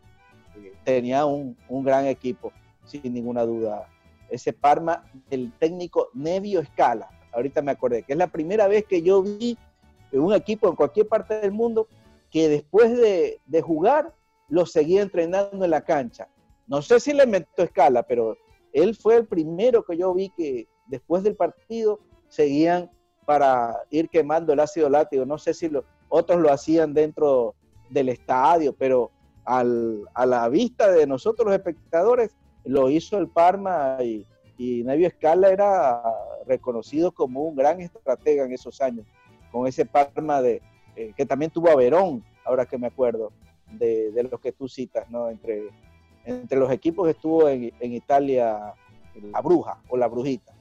[0.85, 2.53] Tenía un, un gran equipo,
[2.85, 3.89] sin ninguna duda
[4.29, 7.09] ese Parma del técnico Nevio Escala.
[7.33, 9.57] Ahorita me acordé que es la primera vez que yo vi
[10.13, 11.89] un equipo en cualquier parte del mundo
[12.33, 14.11] que después de, jugar
[14.49, 16.27] lo seguía entrenando en la cancha.
[16.65, 18.35] No sé si le inventó Escala, pero
[18.73, 22.89] él fue el primero que yo vi que después del partido seguían
[23.27, 25.25] para ir quemando el ácido látigo.
[25.25, 25.71] No sé si
[26.09, 27.53] otros lo hacían dentro
[27.91, 29.11] del estadio, pero
[29.45, 34.25] a la vista de nosotros los espectadores, lo hizo el Parma y,
[34.57, 36.01] y Nevio Escala era
[36.47, 39.05] reconocido como un gran estratega en esos años,
[39.51, 40.61] con ese Parma de,
[40.95, 43.31] eh, que también tuvo a Verón, ahora que me acuerdo,
[43.71, 45.29] de, de los que tú citas, ¿no?
[45.29, 45.69] Entre,
[46.25, 48.75] entre los equipos que estuvo en, en Italia
[49.21, 50.53] la Bruja o la Brujita.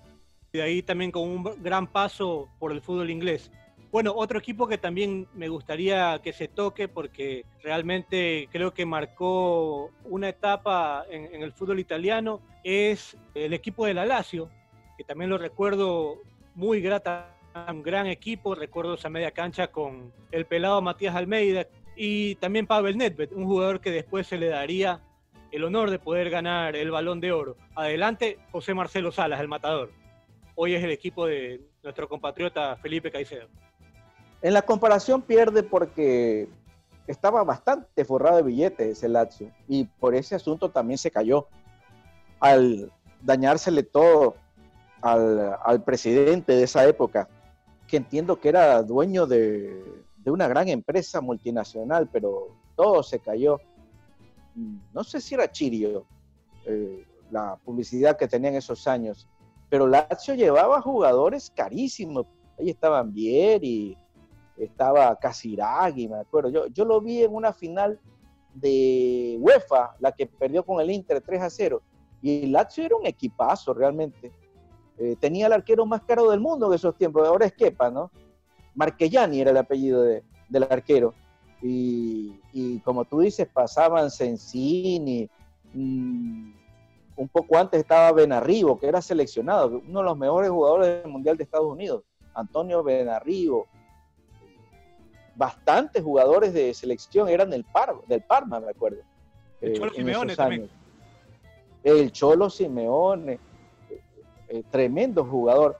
[0.52, 3.50] Y de ahí también con un gran paso por el fútbol inglés.
[3.90, 9.90] Bueno, otro equipo que también me gustaría que se toque porque realmente creo que marcó
[10.04, 14.48] una etapa en, el fútbol italiano es el equipo de la Lazio,
[14.96, 16.22] que también lo recuerdo
[16.54, 22.36] muy grata, un gran equipo, recuerdo esa media cancha con el pelado Matías Almeida y
[22.36, 25.00] también Pavel Nedved, un jugador que después se le daría
[25.50, 27.56] el honor de poder ganar el balón de oro.
[27.74, 29.90] Adelante, José Marcelo Salas, el matador.
[30.54, 33.48] Hoy es el equipo de nuestro compatriota Felipe Caicedo.
[34.40, 36.48] En la comparación pierde porque
[37.06, 41.48] estaba bastante forrado de billetes ese Lazio y por ese asunto también se cayó.
[42.40, 44.36] Al dañársele todo
[45.02, 47.28] al, presidente de esa época,
[47.92, 53.60] que entiendo que era dueño de, una gran empresa multinacional, pero todo se cayó.
[54.94, 56.06] No sé si era Chirio,
[56.64, 59.28] eh, la publicidad que tenía en esos años,
[59.68, 62.24] pero Lazio llevaba jugadores carísimos.
[62.58, 63.94] Ahí estaban Vieri,
[64.56, 66.48] estaba Casiraghi, me acuerdo.
[66.48, 68.00] Yo, yo lo vi en una final
[68.54, 71.82] de UEFA, la que perdió con el Inter 3 a 0.
[72.22, 74.32] Y Lazio era un equipazo realmente.
[74.98, 78.10] Eh, tenía el arquero más caro del mundo en esos tiempos, ahora es Kepa, ¿no?
[78.74, 81.14] Marquellani era el apellido del arquero.
[81.60, 85.28] Y, y, como tú dices, pasaban Sensini,
[85.72, 86.52] mm,
[87.16, 91.36] un poco antes estaba Benarribo, que era seleccionado, uno de los mejores jugadores del Mundial
[91.36, 92.02] de Estados Unidos,
[92.34, 93.66] Antonio Benarribo,
[95.34, 99.02] bastantes jugadores de selección eran del, Par, del Parma, me acuerdo.
[99.60, 100.70] El Cholo eh, Simeone también.
[101.84, 103.38] El Cholo Simeone,
[104.52, 105.78] eh, eh, tremendo jugador.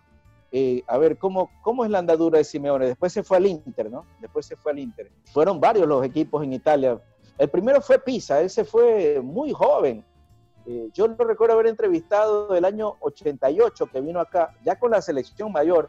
[0.86, 2.86] a ver, ¿cómo, ¿cómo es la andadura de Simeone?
[2.86, 4.04] Después se fue al Inter, ¿no?
[4.20, 5.10] Después se fue al Inter.
[5.32, 7.00] Fueron varios los equipos en Italia.
[7.38, 10.04] El primero fue Pisa, él fue muy joven.
[10.92, 15.50] yo lo recuerdo haber entrevistado el año 88 que vino acá, ya con la selección
[15.50, 15.88] mayor,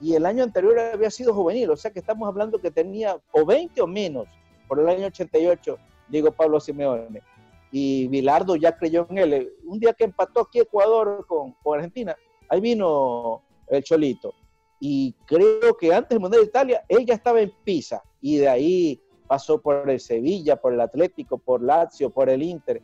[0.00, 3.44] y el año anterior había sido juvenil, o sea que estamos hablando que tenía o
[3.44, 4.26] 20 o menos
[4.68, 7.22] por el año 88, digo Pablo Simeone.
[7.78, 9.52] Y Bilardo ya creyó en él.
[9.66, 12.16] Un día que empató aquí Ecuador con, Argentina,
[12.48, 14.32] ahí vino el Cholito.
[14.80, 18.48] Y creo que antes del Mundial de Italia, él ya estaba en Pisa y de
[18.48, 22.80] ahí pasó por el Sevilla, por el Atlético, por Lazio, por el Inter.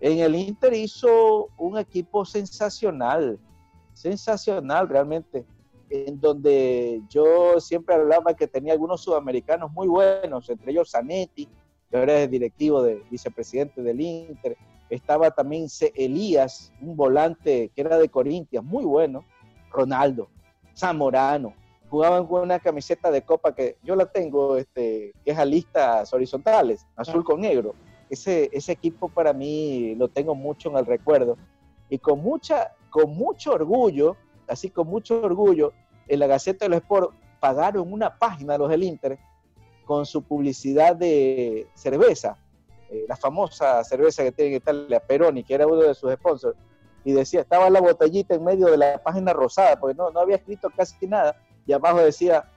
[0.00, 3.38] En el Inter hizo un equipo sensacional
[3.94, 5.46] sensacional realmente,
[5.88, 11.48] en donde yo siempre hablaba que tenía algunos sudamericanos muy buenos, entre ellos Zanetti,
[11.90, 14.56] que ahora es directivo de vicepresidente del Inter,
[14.90, 15.92] estaba también C.
[15.96, 19.24] Elías, un volante que era de Corintias, muy bueno,
[19.70, 20.28] Ronaldo,
[20.76, 21.54] Zamorano,
[21.88, 26.12] jugaban con una camiseta de copa que yo la tengo, este, que es a listas
[26.12, 27.74] horizontales, azul con negro.
[28.08, 31.36] Ese, ese equipo para mí lo tengo mucho en el recuerdo.
[31.88, 34.16] Y con, mucha, con mucho orgullo,
[34.48, 35.72] así con mucho orgullo,
[36.08, 39.18] en la Gaceta de los Sport pagaron una página los del Inter
[39.86, 42.36] con su publicidad de cerveza,
[42.90, 46.58] eh, la famosa cerveza que tiene en Italia, Peroni, que era uno de sus sponsors,
[47.04, 50.36] y decía, estaba la botellita en medio de la página rosada, porque no, no había
[50.36, 52.50] escrito casi nada, y abajo decía,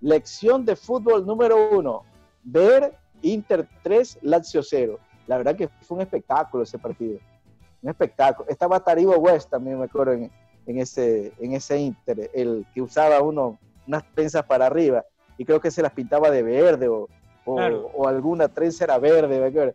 [0.00, 2.04] lección de fútbol número uno,
[2.44, 5.00] ver Inter 3, Lazio 0.
[5.26, 7.18] La verdad que fue un espectáculo ese partido,
[7.82, 8.48] un espectáculo.
[8.48, 10.30] Estaba Taribo West también, me acuerdo, en,
[10.78, 15.04] ese, en ese Inter, el que usaba uno unas trenzas para arriba,
[15.38, 17.08] y creo que se las pintaba de verde o,
[17.44, 19.74] o, alguna trenza era verde.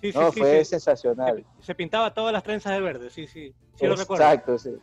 [0.00, 1.44] Sí, no, fue sensacional.
[1.60, 3.52] Se, pintaba todas las trenzas de verde, sí, sí.
[3.74, 4.24] Sí lo recuerdo.
[4.24, 4.76] Exacto, sí.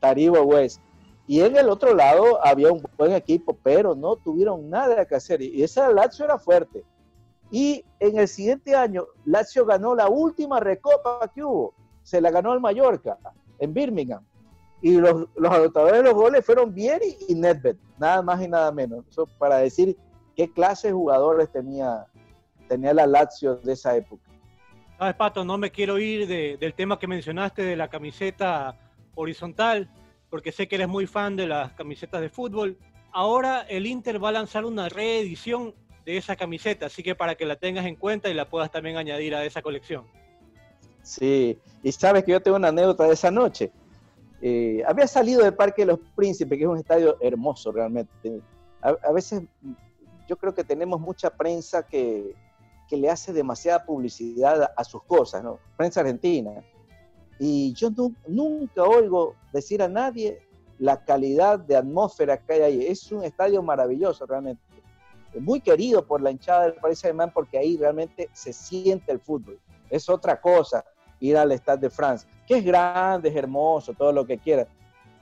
[0.00, 0.80] Taribo West.
[1.26, 5.40] Y en el otro lado había un buen equipo, pero no tuvieron nada que hacer.
[5.40, 6.84] Y esa Lazio era fuerte.
[7.50, 11.74] Y en el siguiente año, Lazio ganó la última recopa que hubo.
[12.02, 13.16] Se la ganó al Mallorca,
[13.58, 14.22] en Birmingham.
[14.84, 18.70] Y los, los anotadores de los goles fueron Vieri y Nedved, nada más y nada
[18.70, 19.06] menos.
[19.08, 19.96] Eso para decir
[20.36, 22.04] qué clase de jugadores tenía,
[22.68, 24.30] tenía la Lazio de esa época.
[24.98, 28.78] Sabes, Pato, no me quiero ir del tema que mencionaste de la camiseta
[29.14, 29.88] horizontal,
[30.28, 32.76] porque sé que eres muy fan de las camisetas de fútbol.
[33.10, 37.46] Ahora el Inter va a lanzar una reedición de esa camiseta, así que para que
[37.46, 40.04] la tengas en cuenta y la puedas también añadir a esa colección.
[41.02, 43.72] Sí, y sabes que yo tengo una anécdota de esa noche.
[44.46, 48.42] Eh, había salido del Parque de los Príncipes, que es un estadio hermoso realmente.
[48.82, 49.44] a veces
[50.28, 52.34] yo creo que tenemos mucha prensa que,
[52.86, 55.60] que le hace demasiada publicidad a, sus cosas, ¿no?
[55.78, 56.62] Prensa argentina.
[57.38, 57.88] Y yo
[58.28, 60.42] nunca oigo decir a nadie
[60.78, 62.86] la calidad de atmósfera que hay ahí.
[62.86, 64.62] Es un estadio maravilloso realmente.
[65.40, 69.58] Muy querido por la hinchada del Paris Saint-Germain porque ahí realmente se siente el fútbol.
[69.88, 70.84] Es otra cosa
[71.20, 74.66] ir al Stade de France, que es grande, es hermoso, todo lo que quiera.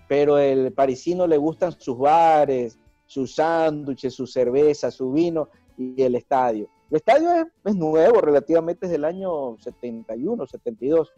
[0.08, 6.14] Pero el parisino le gustan sus bares, sus sándwiches, su cerveza, su vino y el
[6.14, 6.68] estadio.
[6.90, 7.30] El estadio
[7.64, 11.12] es, nuevo, relativamente es del año 71, 72.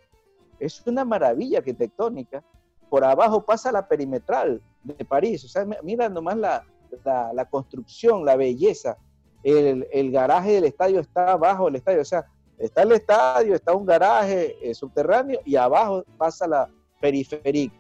[0.61, 2.45] Es una maravilla arquitectónica.
[2.89, 5.45] Por abajo pasa la perimetral de París.
[5.45, 6.65] O sea, mira nomás la,
[7.05, 8.97] la, construcción, la belleza.
[9.43, 12.03] El, el, garaje del estadio está abajo del estadio.
[12.03, 12.25] O sea,
[12.59, 16.69] está el estadio, está un garaje eh, subterráneo y abajo pasa la
[17.01, 17.71] periferia.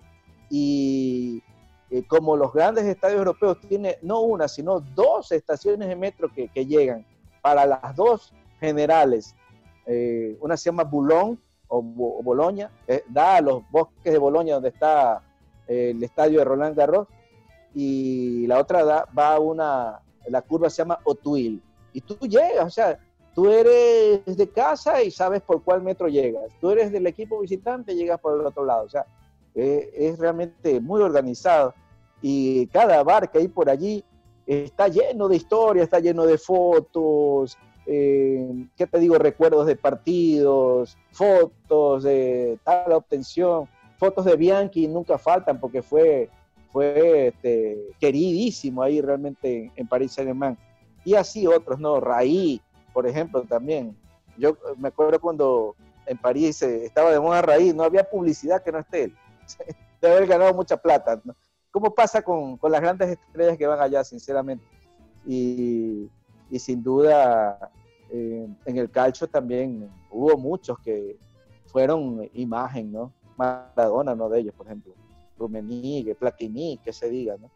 [0.51, 1.43] Y
[1.91, 6.49] eh, como los grandes estadios europeos tienen no una, sino dos estaciones de metro que,
[6.67, 7.07] llegan
[7.41, 9.37] para las dos generales.
[9.87, 14.71] Eh, una se llama Boulogne o, Boloña, eh, da a los bosques de Boloña donde
[14.71, 15.23] está
[15.69, 17.07] el estadio de Roland Garros,
[17.75, 21.63] y la otra da, va a una, la curva se llama Otuil.
[21.93, 22.99] Y tú llegas, o sea,
[23.35, 26.45] tú eres de casa y sabes por cuál metro llegas.
[26.61, 28.85] Tú eres del equipo visitante, llegas por el otro lado.
[28.85, 29.07] O sea,
[29.55, 31.75] es realmente muy organizado
[32.21, 34.05] y cada bar que hay por allí
[34.47, 39.17] está lleno de historias, está lleno de fotos, eh, ¿qué te digo?
[39.19, 43.69] Recuerdos de partidos, fotos de tal obtención,
[43.99, 46.31] fotos de Bianchi nunca faltan porque fue,
[46.73, 50.57] fue este, queridísimo ahí realmente en, París Saint-Germain.
[51.05, 52.01] Y así otros, ¿no?
[52.01, 52.63] Raí,
[52.95, 53.95] por ejemplo, también.
[54.39, 55.77] Yo me acuerdo cuando
[56.07, 59.17] en París eh, estaba de moda Raí, no había publicidad que no esté él.
[60.01, 61.21] De haber ganado mucha plata.
[61.25, 61.35] ¿no?
[61.71, 64.65] ¿Cómo pasa con, las grandes estrellas que van allá, sinceramente?
[65.27, 66.09] Y,
[66.59, 67.71] sin duda,
[68.11, 71.19] eh, en el calcio también hubo muchos que
[71.67, 73.13] fueron imagen, ¿no?
[73.37, 74.95] Maradona, no de ellos, por ejemplo.
[75.37, 77.51] Rummenigge, Platini, que se diga, ¿no?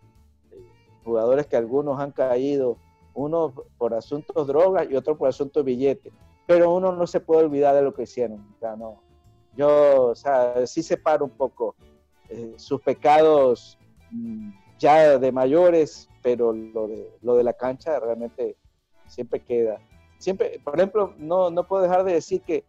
[0.50, 0.64] Eh,
[1.04, 2.76] jugadores que algunos han caído,
[3.18, 6.12] uno por asuntos drogas y otro por asuntos billetes.
[6.46, 8.40] Pero uno no se puede olvidar de lo que hicieron.
[8.56, 9.02] O sea, no.
[9.56, 11.74] Yo, o sea, sí separo un poco
[12.28, 13.78] eh, sus pecados
[14.10, 18.56] Mm, ya de mayores, pero lo de, lo de la cancha realmente
[19.06, 19.80] siempre queda.
[20.18, 22.64] Siempre, por ejemplo, no, no puedo dejar de decir que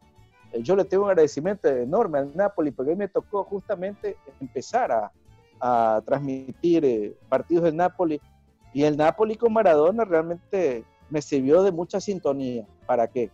[0.51, 4.17] eh, yo le tengo un agradecimiento enorme al Napoli, porque a mí me tocó justamente
[4.39, 5.11] empezar a,
[5.59, 8.19] a transmitir eh, partidos del Napoli,
[8.73, 12.65] y el Napoli con Maradona realmente me sirvió de mucha sintonía.
[12.85, 13.31] ¿Para qué?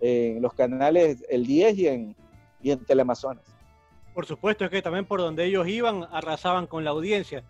[0.00, 2.16] En los canales El 10 y en,
[2.62, 3.44] y en Teleamazonas.
[4.14, 7.44] Por supuesto, es que también por donde ellos iban arrasaban con la audiencia.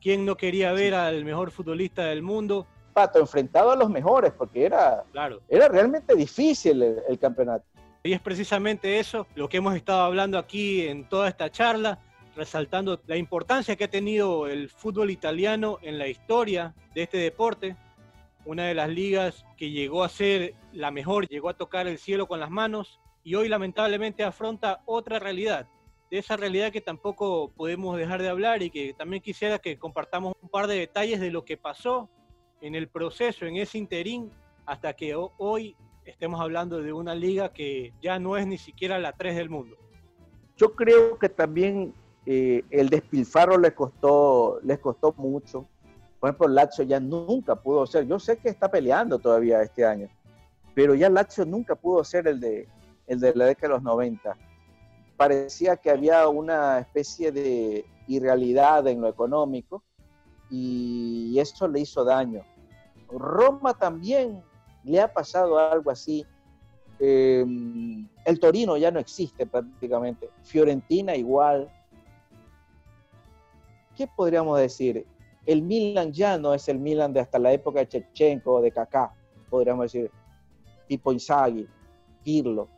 [0.00, 2.66] ¿Quién no quería ver al mejor futbolista del mundo?
[2.92, 5.40] Pato, enfrentado a los mejores, porque era, claro.
[5.48, 7.64] era realmente difícil el campeonato.
[8.02, 11.98] Y es precisamente eso lo que hemos estado hablando aquí en toda esta charla,
[12.36, 17.76] resaltando la importancia que ha tenido el fútbol italiano en la historia de este deporte.
[18.44, 22.26] Una de las ligas que llegó a ser la mejor, llegó a tocar el cielo
[22.26, 25.68] con las manos y hoy lamentablemente afronta otra realidad.
[26.10, 30.34] De esa realidad que tampoco podemos dejar de hablar y que también quisiera que compartamos
[30.40, 32.08] un par de detalles de lo que pasó
[32.60, 34.30] en el proceso, en ese interín,
[34.66, 39.12] hasta que hoy estemos hablando de una liga que ya no es ni siquiera la
[39.12, 39.76] 3 del mundo.
[40.56, 41.94] Yo creo que también
[42.32, 45.66] eh, el despilfarro les costó, les costó mucho.
[46.20, 50.08] Por ejemplo, Lazio ya nunca pudo ser, yo sé que está peleando todavía este año,
[50.72, 52.68] pero ya Lazio nunca pudo ser el de,
[53.08, 54.36] el de la década de los 90.
[55.16, 59.82] Parecía que había una especie de irrealidad en lo económico
[60.48, 62.44] y eso le hizo daño.
[63.08, 64.40] Roma también
[64.84, 66.24] le ha pasado algo así.
[67.00, 70.30] Em, el Torino ya no existe prácticamente.
[70.44, 71.68] Fiorentina igual.
[74.00, 75.06] ¿Qué podríamos decir?
[75.44, 79.12] El Milan ya no es el Milan de hasta la época de Chechenko, de Kaká,
[79.50, 80.10] podríamos decir,
[80.88, 81.68] tipo Inzaghi,
[82.24, 82.70] Pirlo.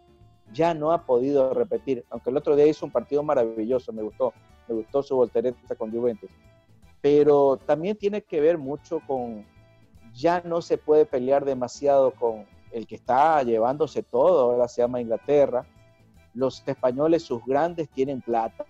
[0.53, 4.33] Ya no ha podido repetir, aunque el otro día hizo un partido maravilloso, me gustó,
[4.67, 6.29] me gustó su voltereta con Juventus.
[7.01, 9.47] Pero también tiene que ver mucho con,
[10.13, 15.01] ya no se puede pelear demasiado con el que está llevándose todo, ahora se llama
[15.01, 15.65] Inglaterra.
[16.35, 18.65] Los españoles, sus grandes, tienen plata.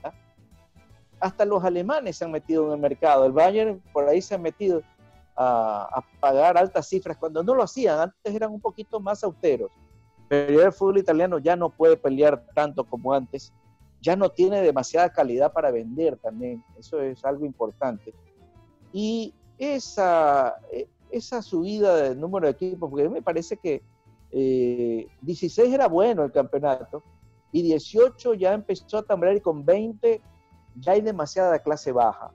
[1.22, 3.24] Hasta los alemanes se han metido en el mercado.
[3.24, 4.82] El Bayern por ahí se ha metido
[5.36, 8.00] a, pagar altas cifras cuando no lo hacían.
[8.00, 9.70] Antes eran un poquito más austeros.
[10.28, 13.52] Pero el fútbol italiano ya no puede pelear tanto como antes.
[14.00, 16.64] Ya no tiene demasiada calidad para vender también.
[16.76, 18.12] Eso es algo importante.
[18.92, 20.56] Y esa,
[21.10, 23.80] esa subida del número de equipos, porque me parece que
[24.32, 27.02] 16 eh, era bueno el campeonato
[27.52, 30.20] y 18 ya empezó a tambalear y con 20
[30.76, 32.30] ya hay demasiada clase baja.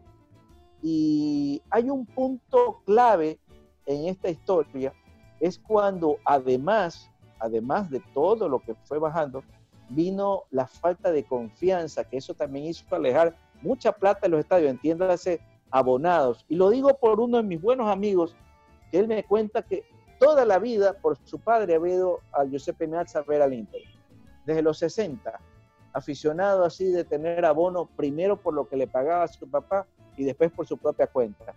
[0.81, 3.39] Y hay un punto clave
[3.85, 4.93] en esta historia,
[5.39, 7.09] es cuando además,
[7.39, 9.43] además de todo lo que fue bajando,
[9.89, 14.69] vino la falta de confianza, que eso también hizo alejar mucha plata de los estadios,
[14.69, 15.39] entiéndase,
[15.71, 16.45] abonados.
[16.49, 18.35] Y lo digo por uno de mis buenos amigos,
[18.91, 19.83] que él me cuenta que
[20.19, 23.81] toda la vida por su padre ha ido a Giuseppe Meazza a ver al Inter.
[24.45, 25.39] Desde los 60,
[25.97, 29.85] aficionado así de tener abono primero por lo que le pagaba su papá
[30.15, 31.53] y después por su propia cuenta.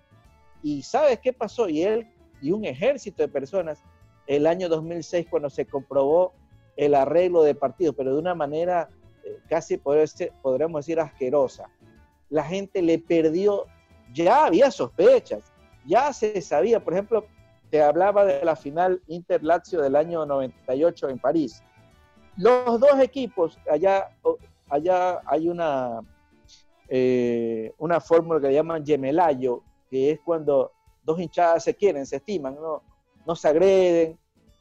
[0.62, 1.68] Y ¿sabes qué pasó?
[1.68, 2.06] Y él
[2.40, 3.82] y un ejército de personas
[4.26, 6.32] el año 2006 cuando se comprobó
[6.76, 8.88] el arreglo de partidos, pero de una manera
[9.24, 11.68] eh, casi podríamos decir asquerosa.
[12.28, 13.66] La gente le perdió,
[14.12, 15.52] ya había sospechas,
[15.84, 17.26] ya se sabía, por ejemplo,
[17.70, 21.62] te hablaba de la final Inter-Lazio del año 98 en París.
[22.40, 24.16] Los dos equipos, allá,
[24.70, 26.00] allá hay una,
[26.88, 30.72] eh, una fórmula que llaman gemelayo, que es cuando
[31.04, 32.82] dos hinchadas se quieren, se estiman, no,
[33.26, 34.18] no se agreden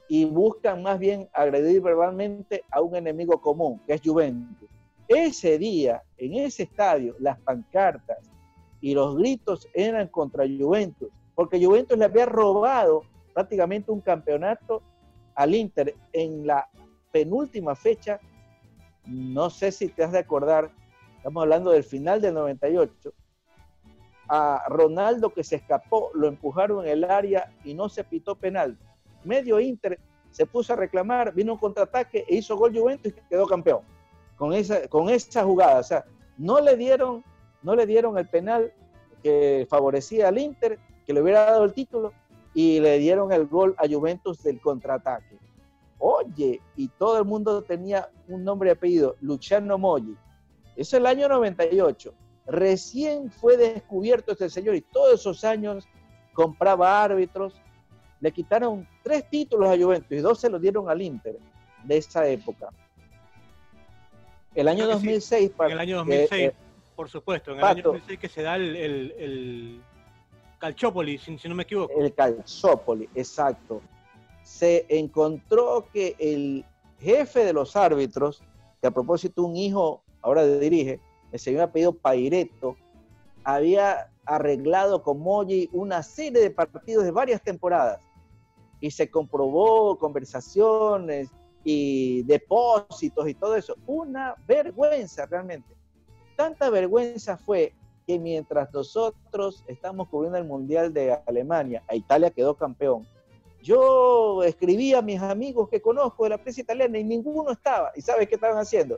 [0.09, 4.67] y buscan más bien agredir verbalmente a un enemigo común, que es Juventus.
[5.07, 8.17] Ese día, en ese estadio, las pancartas,
[8.82, 13.03] y los gritos eran contra Juventus, porque Juventus le había robado
[13.34, 14.82] prácticamente un campeonato
[15.36, 16.67] al Inter en la
[17.12, 18.20] penúltima fecha.
[19.05, 20.72] No sé si te has de acordar,
[21.18, 23.14] estamos hablando del final del 98.
[24.28, 28.78] A Ronaldo que se escapó, lo empujaron en el área y no se pitó penal.
[29.24, 29.99] Medio Inter
[30.32, 33.82] se puso a reclamar, vino un contraataque e hizo gol Juventus y quedó campeón
[34.36, 35.80] con esa, con esa jugada.
[35.80, 36.05] O sea,
[36.38, 37.24] no le dieron
[37.62, 38.74] no le dieron el penal
[39.22, 42.14] que favorecía al Inter, que le hubiera dado el título,
[42.53, 45.38] y le dieron el gol a Juventus del contraataque.
[45.99, 50.15] Oye, y todo el mundo tenía un nombre y apellido, Luciano Moggi.
[50.75, 52.13] Eso es el año 98.
[52.47, 55.87] Recién fue descubierto este señor y todos esos años
[56.33, 57.53] compraba árbitros.
[58.21, 61.37] Le quitaron tres títulos a Juventus y dos se los dieron al Inter
[61.83, 62.69] de esa época.
[64.55, 66.51] El año 2006, para, el año 2006
[66.99, 69.81] por supuesto, en el año 2006 que se da el, el,
[70.57, 71.93] Calciopoli, si, no me equivoco.
[71.97, 73.81] El Calciopoli, exacto.
[74.49, 76.65] Se encontró que el
[76.99, 78.41] jefe de los árbitros,
[78.81, 80.99] que a propósito un hijo ahora dirige,
[81.31, 82.75] el señor apellido Paireto,
[83.43, 87.99] había arreglado con Moji una serie de partidos de varias temporadas
[88.81, 91.29] y se comprobó conversaciones
[91.63, 93.75] y depósitos y todo eso.
[93.85, 95.79] Una vergüenza realmente
[96.39, 97.73] tanta vergüenza fue
[98.07, 103.05] que mientras nosotros estamos cubriendo el Mundial de Alemania, a Italia quedó campeón,
[103.62, 107.91] yo escribí a mis amigos que conozco de la prensa italiana y ninguno estaba.
[107.95, 108.97] ¿Y sabes qué estaban haciendo?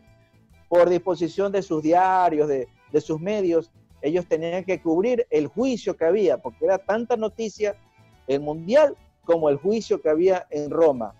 [0.70, 5.96] Por disposición de sus diarios, de, de sus medios, ellos tenían que cubrir el juicio
[5.96, 7.76] que había, porque era tanta noticia
[8.28, 11.14] el Mundial como el juicio que había en Roma.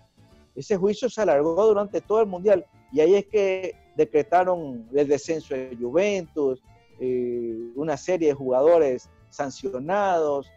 [0.54, 5.54] Ese juicio se alargó durante todo el Mundial y ahí es que decretaron el descenso
[5.54, 6.62] de Juventus,
[7.00, 10.50] eh, una serie de jugadores sancionados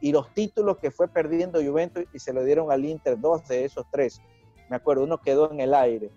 [0.00, 3.86] los títulos que fue perdiendo Juventus y se lo dieron al Inter, dos de esos
[3.90, 4.20] tres.
[4.68, 6.10] Me acuerdo, uno quedó en el aire.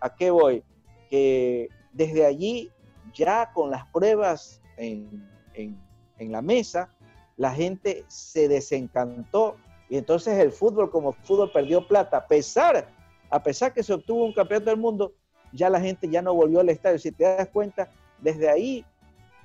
[0.00, 0.62] ¿A qué voy?
[1.08, 2.70] Que desde allí,
[3.14, 6.90] ya con las pruebas en, en la mesa,
[7.36, 9.56] la gente se desencantó
[9.88, 12.16] y entonces el fútbol como fútbol perdió plata.
[12.16, 12.88] A pesar,
[13.28, 15.12] a pesar que se obtuvo un campeonato del mundo,
[15.52, 16.98] ya la gente ya no volvió al estadio.
[16.98, 18.86] Si te das cuenta, desde ahí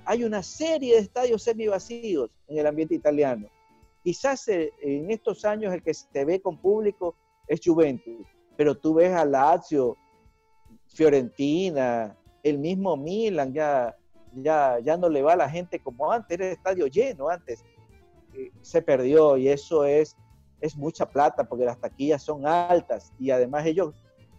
[0.07, 3.49] hay una serie de estadios semivacíos en el ambiente italiano.
[4.01, 7.13] Quizás eh, en estos años el que se ve con público
[7.45, 9.97] es Juventus, pero tú ves a Lazio,
[10.87, 13.97] Fiorentina, el mismo Milan, ya,
[14.33, 17.65] ya, ya no le va a la gente como antes, era el estadio lleno antes.
[18.33, 20.15] Eh, se perdió y eso es,
[20.61, 23.93] es mucha plata porque las taquillas son altas y además ellos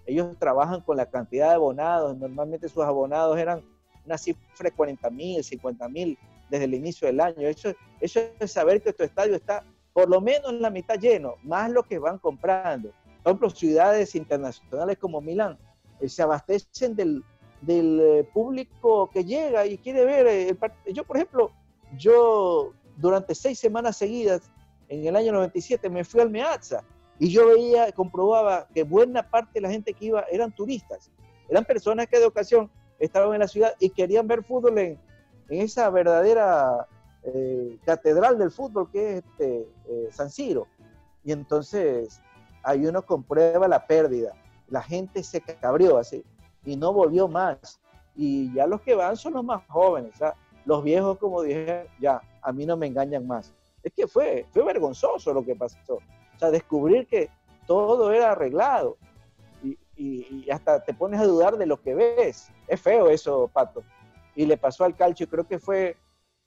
[0.07, 3.63] ellos trabajan con la cantidad de abonados, normalmente sus abonados eran
[4.09, 6.19] una cifra de 40 mil, 50 mil
[6.51, 7.47] desde el inicio del año.
[7.47, 11.35] Eso, eso es saber que tu estadio está por lo menos en la mitad lleno,
[11.43, 12.91] más lo que van comprando.
[13.23, 15.59] Por ejemplo, ciudades internacionales como Milán
[16.01, 17.25] eh, se abastecen del,
[17.61, 20.95] del, eh, público que llega y quiere ver eh, el.
[20.95, 21.51] Yo, por ejemplo,
[21.97, 24.51] yo durante seis semanas seguidas,
[24.89, 26.83] en el año 97, me fui al Meazza
[27.19, 31.11] y yo veía, comprobaba que buena parte de la gente que iba eran turistas,
[31.49, 34.99] eran personas que de ocasión estaban en la ciudad y querían ver fútbol en,
[35.49, 36.87] esa verdadera
[37.23, 40.67] eh, catedral del fútbol que es este, eh, San Siro.
[41.25, 42.21] Y entonces
[42.63, 44.35] ahí uno comprueba la pérdida.
[44.69, 46.23] La gente se cabrió así
[46.65, 47.81] y no volvió más.
[48.15, 50.13] Y ya los que van son los más jóvenes.
[50.67, 53.55] Los viejos, como dije, ya, a mí no me engañan más.
[53.83, 55.95] Es que fue, fue vergonzoso lo que pasó.
[55.95, 57.31] O sea, descubrir que
[57.67, 58.99] todo era arreglado
[59.99, 62.51] y, hasta te pones a dudar de lo que ves.
[62.67, 63.83] Es feo eso, Pato.
[64.35, 65.97] Y le pasó al calcio, creo que fue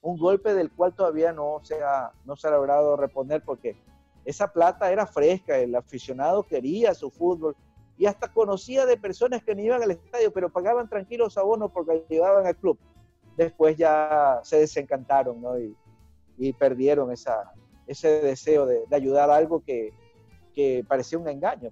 [0.00, 3.76] un golpe del cual todavía no se ha, no se ha logrado reponer porque
[4.24, 7.56] esa plata era fresca, el aficionado quería su fútbol
[7.98, 12.04] y hasta conocía de personas que no iban al estadio, pero pagaban tranquilos abonos porque
[12.08, 12.78] llegaban al club.
[13.36, 15.58] Después ya se desencantaron ¿no?
[15.58, 15.76] y,
[16.54, 17.52] perdieron esa,
[17.86, 19.92] ese deseo de, ayudar a algo que,
[20.54, 21.70] que, parecía un engaño.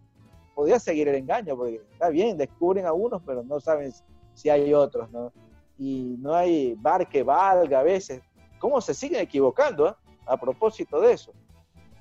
[0.61, 3.95] Podía seguir el engaño, porque está bien, descubren a unos, pero no saben
[4.35, 5.33] si hay otros, ¿no?
[5.79, 8.21] Y no hay bar que valga a veces.
[8.59, 9.95] ¿Cómo se siguen equivocando eh?
[10.27, 11.33] a propósito de eso?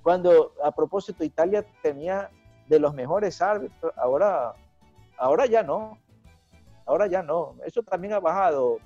[0.03, 2.30] Cuando a propósito Italia tenía
[2.68, 4.53] de los mejores árbitros, ahora,
[5.18, 5.97] ahora ya no.
[6.86, 7.55] Ahora ya no.
[7.66, 8.80] Eso también ha bajado.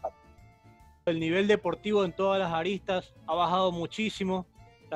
[1.07, 4.45] El nivel deportivo en todas las aristas ha bajado muchísimo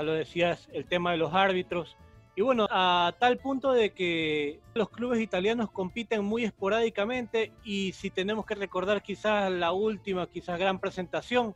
[0.04, 1.96] lo decías, el tema de los árbitros.
[2.38, 8.12] Y bueno, a tal punto de que los clubes italianos compiten muy esporádicamente y si
[8.12, 11.56] tenemos que recordar quizás la última, quizás gran presentación,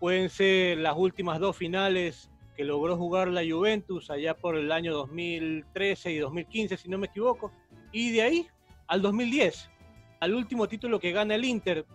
[0.00, 4.92] pueden ser las últimas dos finales que logró jugar la Juventus allá por el año
[4.94, 7.52] 2013 y 2015, si no me equivoco,
[7.92, 8.48] y de ahí
[8.88, 9.70] al 2010,
[10.18, 11.86] al último título que gana el Inter,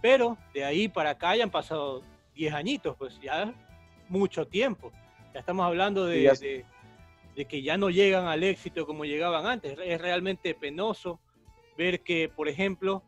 [0.00, 2.02] pero de ahí para acá hayan pasado
[2.34, 3.54] 10 añitos, pues ya
[4.08, 4.90] mucho tiempo.
[5.32, 6.64] Ya estamos hablando de,
[7.34, 9.78] que ya no llegan al éxito como llegaban antes.
[9.84, 11.20] Es realmente penoso
[11.76, 13.02] ver que, por ejemplo,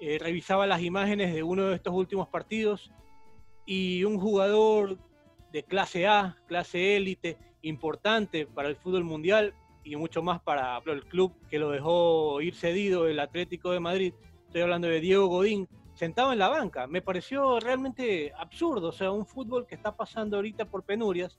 [0.00, 2.90] eh, revisaba las imágenes de uno de estos últimos partidos
[3.66, 4.98] y un jugador
[5.52, 9.54] de clase A, clase élite, importante para el fútbol mundial
[9.84, 14.14] y mucho más para el club que lo dejó ir cedido, el Atlético de Madrid.
[14.46, 16.86] Estoy hablando de Diego Godín, sentado en la banca.
[16.86, 21.38] Me pareció realmente absurdo, o sea, un fútbol que está pasando ahorita por penurias,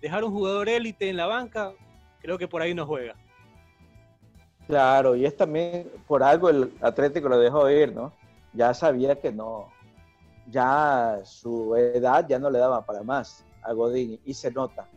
[0.00, 1.72] dejar un jugador élite en la banca,
[2.20, 3.14] creo que por ahí no juega.
[4.66, 8.12] Claro, y es también por algo el Atlético lo dejó ir, ¿no?
[8.52, 9.68] Ya sabía que no,
[10.50, 14.88] ya su edad ya no le daba para más a Godín y se nota,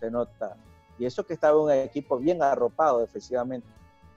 [0.00, 0.56] se nota.
[0.98, 3.68] Y eso que estaba un equipo bien arropado defensivamente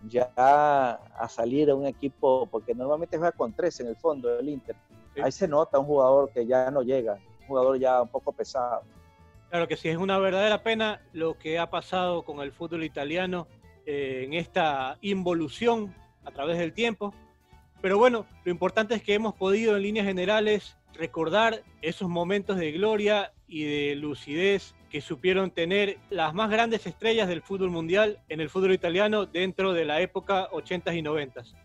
[0.07, 4.49] ya a salir a un equipo, porque normalmente juega con tres en el fondo del
[4.49, 4.75] Inter.
[5.21, 8.83] Ahí se nota un jugador que ya no llega, un jugador ya un poco pesado.
[9.49, 13.47] Claro que sí, es una verdadera pena lo que ha pasado con el fútbol italiano
[13.85, 17.13] eh, en esta involución a través del tiempo.
[17.81, 22.71] Pero bueno, lo importante es que hemos podido en líneas generales recordar esos momentos de
[22.71, 28.41] gloria y de lucidez que supieron tener las más grandes estrellas del fútbol mundial en
[28.41, 31.55] el fútbol italiano dentro de la época 80s y 90s.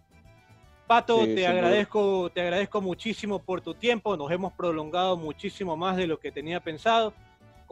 [0.87, 6.07] Pato, te agradezco, te agradezco muchísimo por tu tiempo, nos hemos prolongado muchísimo más de
[6.07, 7.15] lo que tenía pensado.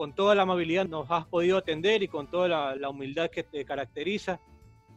[0.03, 3.41] Con toda la amabilidad nos has podido atender y con toda la, la humildad que
[3.41, 4.37] te caracteriza.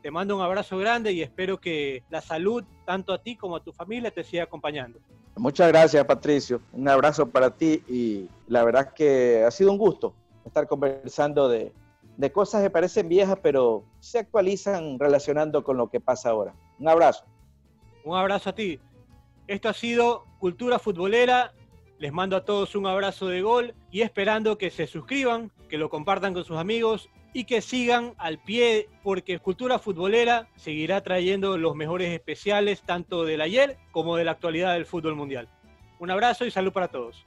[0.02, 3.62] Te mando un abrazo grande y espero que la salud, tanto a ti como a
[3.62, 4.98] tu familia, te siga acompañando.
[5.36, 6.60] Muchas gracias, Patricio.
[6.72, 10.12] Un abrazo para ti y la verdad que ha sido un gusto
[10.44, 11.72] estar conversando de,
[12.16, 16.52] de cosas que parecen viejas, pero se actualizan relacionando con lo que pasa ahora.
[16.80, 17.24] Un abrazo.
[18.02, 18.80] Un abrazo a ti.
[19.46, 21.52] Esto ha sido Cultura Futbolera.
[21.98, 25.88] Les mando a todos un abrazo de gol y esperando que se suscriban, que lo
[25.88, 31.74] compartan con sus amigos y que sigan al pie porque Cultura Futbolera seguirá trayendo los
[31.74, 35.48] mejores especiales tanto del ayer como de la actualidad del fútbol mundial.
[35.98, 37.26] Un abrazo y salud para todos.